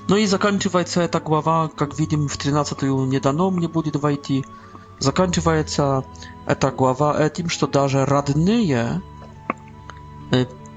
[0.08, 4.44] Ну и заканчивается эта глава, как видим, в 13-ю не дано мне будет войти.
[5.00, 6.04] Заканчивается
[6.46, 9.02] эта глава этим, что даже родные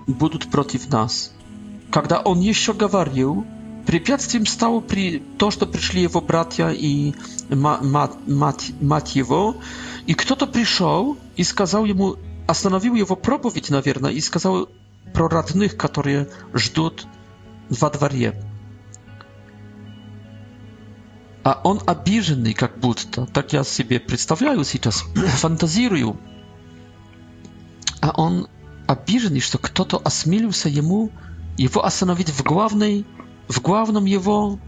[0.08, 1.32] будут против нас.
[1.96, 3.46] Когда он еще говорил,
[3.88, 5.20] препятствием стало при...
[5.40, 7.14] то, что пришли его братья и
[7.48, 9.56] мать, мать, мать его,
[10.06, 12.18] и кто-то пришел и сказал ему,
[12.48, 14.68] остановил его проповедь, наверное, и сказал
[15.14, 17.08] про родных, которые ждут
[17.70, 18.44] во дворе.
[21.46, 25.04] А он обиженный как будто, так я себе представляю сейчас,
[25.38, 26.18] фантазирую.
[28.02, 28.50] А он
[28.86, 31.10] обиженный, что кто-то осмелился ему
[31.58, 33.06] его остановить в главной,
[33.48, 34.60] в главном его,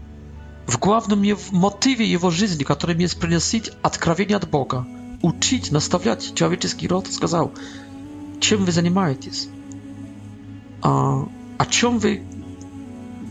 [0.66, 4.86] в главном его, мотиве его жизни, которым есть приносить откровение от Бога,
[5.22, 7.52] учить, наставлять человеческий род, сказал,
[8.40, 9.48] чем вы занимаетесь,
[10.82, 11.26] а,
[11.58, 12.22] о чем вы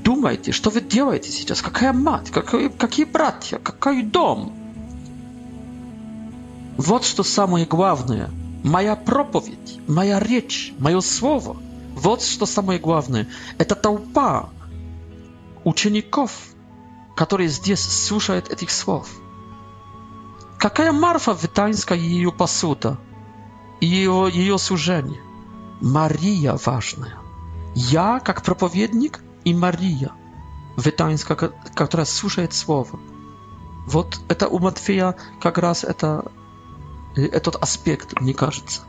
[0.04, 4.54] думаете, что вы делаете сейчас, какая мать, какой, какие братья, какой дом.
[6.78, 8.30] Вот что самое главное.
[8.64, 11.58] Моя проповедь, моя речь, мое слово–
[11.98, 13.28] Вот что самое главное.
[13.58, 14.50] Это толпа
[15.64, 16.32] учеников,
[17.16, 19.10] которые здесь слушают этих слов.
[20.60, 23.00] Какая Марфа Витанская ее посуда,
[23.82, 25.20] ее, ее служение?
[25.82, 27.16] Мария важная.
[27.74, 30.12] Я, как проповедник, и Мария
[30.78, 31.36] Витанская,
[31.74, 33.00] которая слушает слово.
[33.88, 36.32] Вот это у Матфея как раз это,
[37.16, 38.82] этот аспект, мне кажется.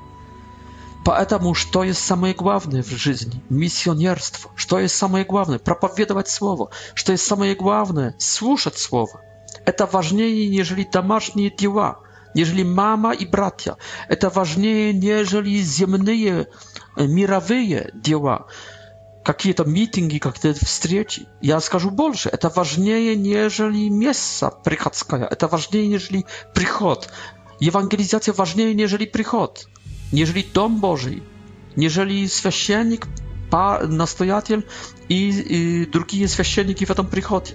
[1.05, 3.43] Поэтому, что есть самое главное в жизни?
[3.49, 4.51] Миссионерство.
[4.57, 5.59] Что есть самое главное?
[5.59, 6.71] Проповедовать Слово.
[6.95, 8.15] Что есть самое главное?
[8.19, 9.21] Слушать Слово.
[9.65, 12.01] Это важнее, нежели домашние дела,
[12.35, 13.77] нежели мама и братья.
[14.09, 16.49] Это важнее, нежели земные,
[16.97, 18.47] э, мировые дела
[19.25, 21.27] какие-то митинги, какие-то встречи.
[21.43, 26.25] Я скажу больше, это важнее, нежели место приходское, это важнее, нежели
[26.55, 27.11] приход.
[27.61, 29.67] Евангелизация важнее, нежели приход.
[30.13, 31.21] jeżeli dom Boży,
[31.77, 33.07] jeżeli święcennik,
[33.89, 34.63] nastojatel
[35.09, 37.53] i, i drugi święcennik w tym przychodzie.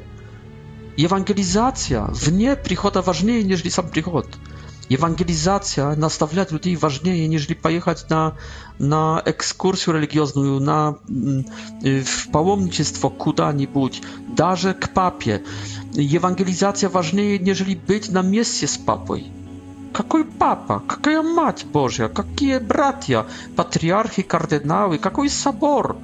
[1.06, 4.38] Ewangelizacja w nie przychoda ważniej niż sam przychod.
[4.92, 8.32] Ewangelizacja, nastawiać ludzi ważniej niż pojechać na,
[8.80, 11.44] na ekskursję religijną, na mm,
[12.06, 14.02] w pałomnictwo kuda-nibudź,
[14.36, 15.40] darze k papie.
[16.16, 19.14] Ewangelizacja ważniej niż być na miejscu z papą.
[19.94, 20.84] Какой папа?
[20.88, 22.08] Какая мать Божья?
[22.08, 23.28] Какие братья?
[23.56, 24.98] Патриархи, кардиналы?
[24.98, 25.96] Какой собор?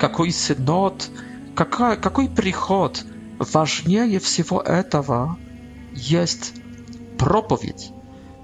[0.00, 1.10] Какой синод?
[1.54, 3.04] Какая, какой приход?
[3.38, 5.36] Важнее всего этого
[5.94, 6.54] есть
[7.18, 7.90] проповедь.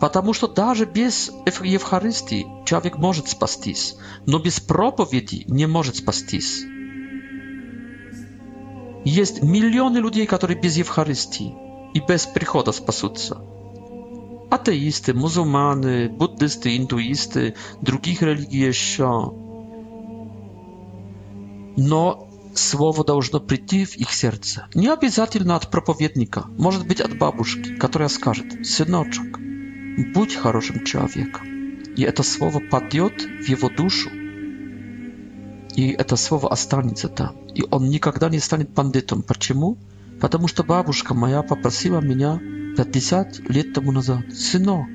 [0.01, 1.30] Потому что даже без
[1.62, 3.96] Евхаристии человек может спастись,
[4.26, 6.62] но без проповеди не может спастись.
[9.07, 11.55] Есть миллионы людей, которые без Евхаристии
[11.94, 13.38] и без прихода спасутся.
[14.51, 19.11] ateisty, muzułmany, buddysty, hinduisty, drugich religii jeszcze.
[21.78, 24.68] No, słowo должно прийти w ich serce.
[24.74, 29.38] Nie обязательно od propowiednika, może być od babuszki, która skaże, synoczek,
[30.14, 31.40] bądź хорошим człowieka".
[31.96, 33.12] I to słowo padiot
[33.44, 34.11] w jego duszu.
[35.76, 37.28] I to słowo останется tam.
[37.55, 39.20] I on nigdy nie stanie bandytą.
[39.26, 39.74] Dlaczego?
[40.20, 42.38] Ponieważ babuszka moja poprosiła mnie,
[42.76, 44.20] пятьдесят лет тому назад.
[44.34, 44.88] Сынок,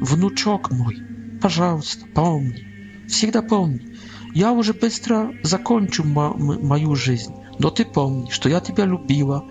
[0.00, 0.98] внучок мой,
[1.40, 3.94] пожалуйста, помни, всегда помни.
[4.34, 9.44] Я уже быстро закончу мою жизнь, но ты помни, что я тебя любила.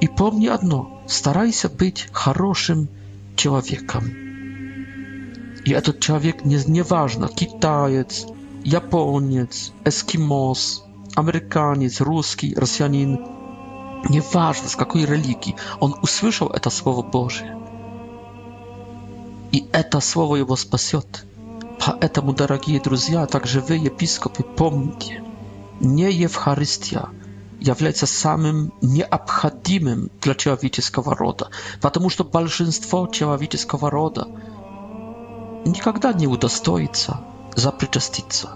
[0.00, 2.88] И помни одно, старайся быть хорошим
[3.36, 4.04] человеком.
[5.64, 8.26] И этот человек не, важно, китаец,
[8.64, 10.82] японец, эскимос,
[11.14, 13.18] американец, русский, россиянин,
[14.08, 17.58] Неважно, с какой религии, он услышал это Слово Божие.
[19.52, 21.26] И это Слово его спасет.
[21.84, 25.22] Поэтому, дорогие друзья, также вы, епископы, помните,
[25.80, 27.08] не Евхаристия
[27.58, 31.50] является самым необходимым для человеческого рода,
[31.82, 34.28] потому что большинство человеческого рода
[35.66, 37.20] никогда не удостоится
[37.54, 38.50] запричаститься,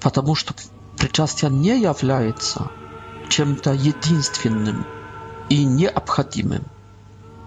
[0.00, 0.54] потому что
[0.96, 2.70] причастие не является
[3.28, 4.86] чем-то единственным
[5.48, 6.64] и необходимым.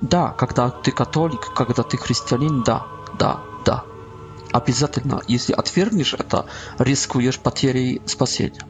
[0.01, 2.85] Да, когда ты католик, когда ты христианин, да,
[3.17, 3.83] да, да.
[4.51, 6.45] Обязательно, если отвергнешь это,
[6.79, 8.63] рискуешь потерей спасения.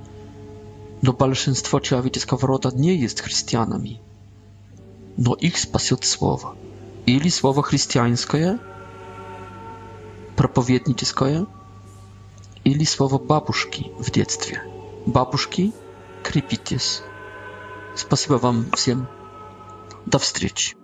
[1.02, 4.02] Но большинство человеческого рода не есть христианами.
[5.18, 6.56] Но их спасет Слово.
[7.06, 8.60] Или Слово христианское,
[10.36, 11.46] проповедническое,
[12.66, 14.64] или Слово бабушки в детстве.
[15.06, 15.74] Бабушки–
[16.24, 17.04] крепитесь.
[17.96, 19.08] Спасибо вам всем.
[20.06, 20.79] До встречи.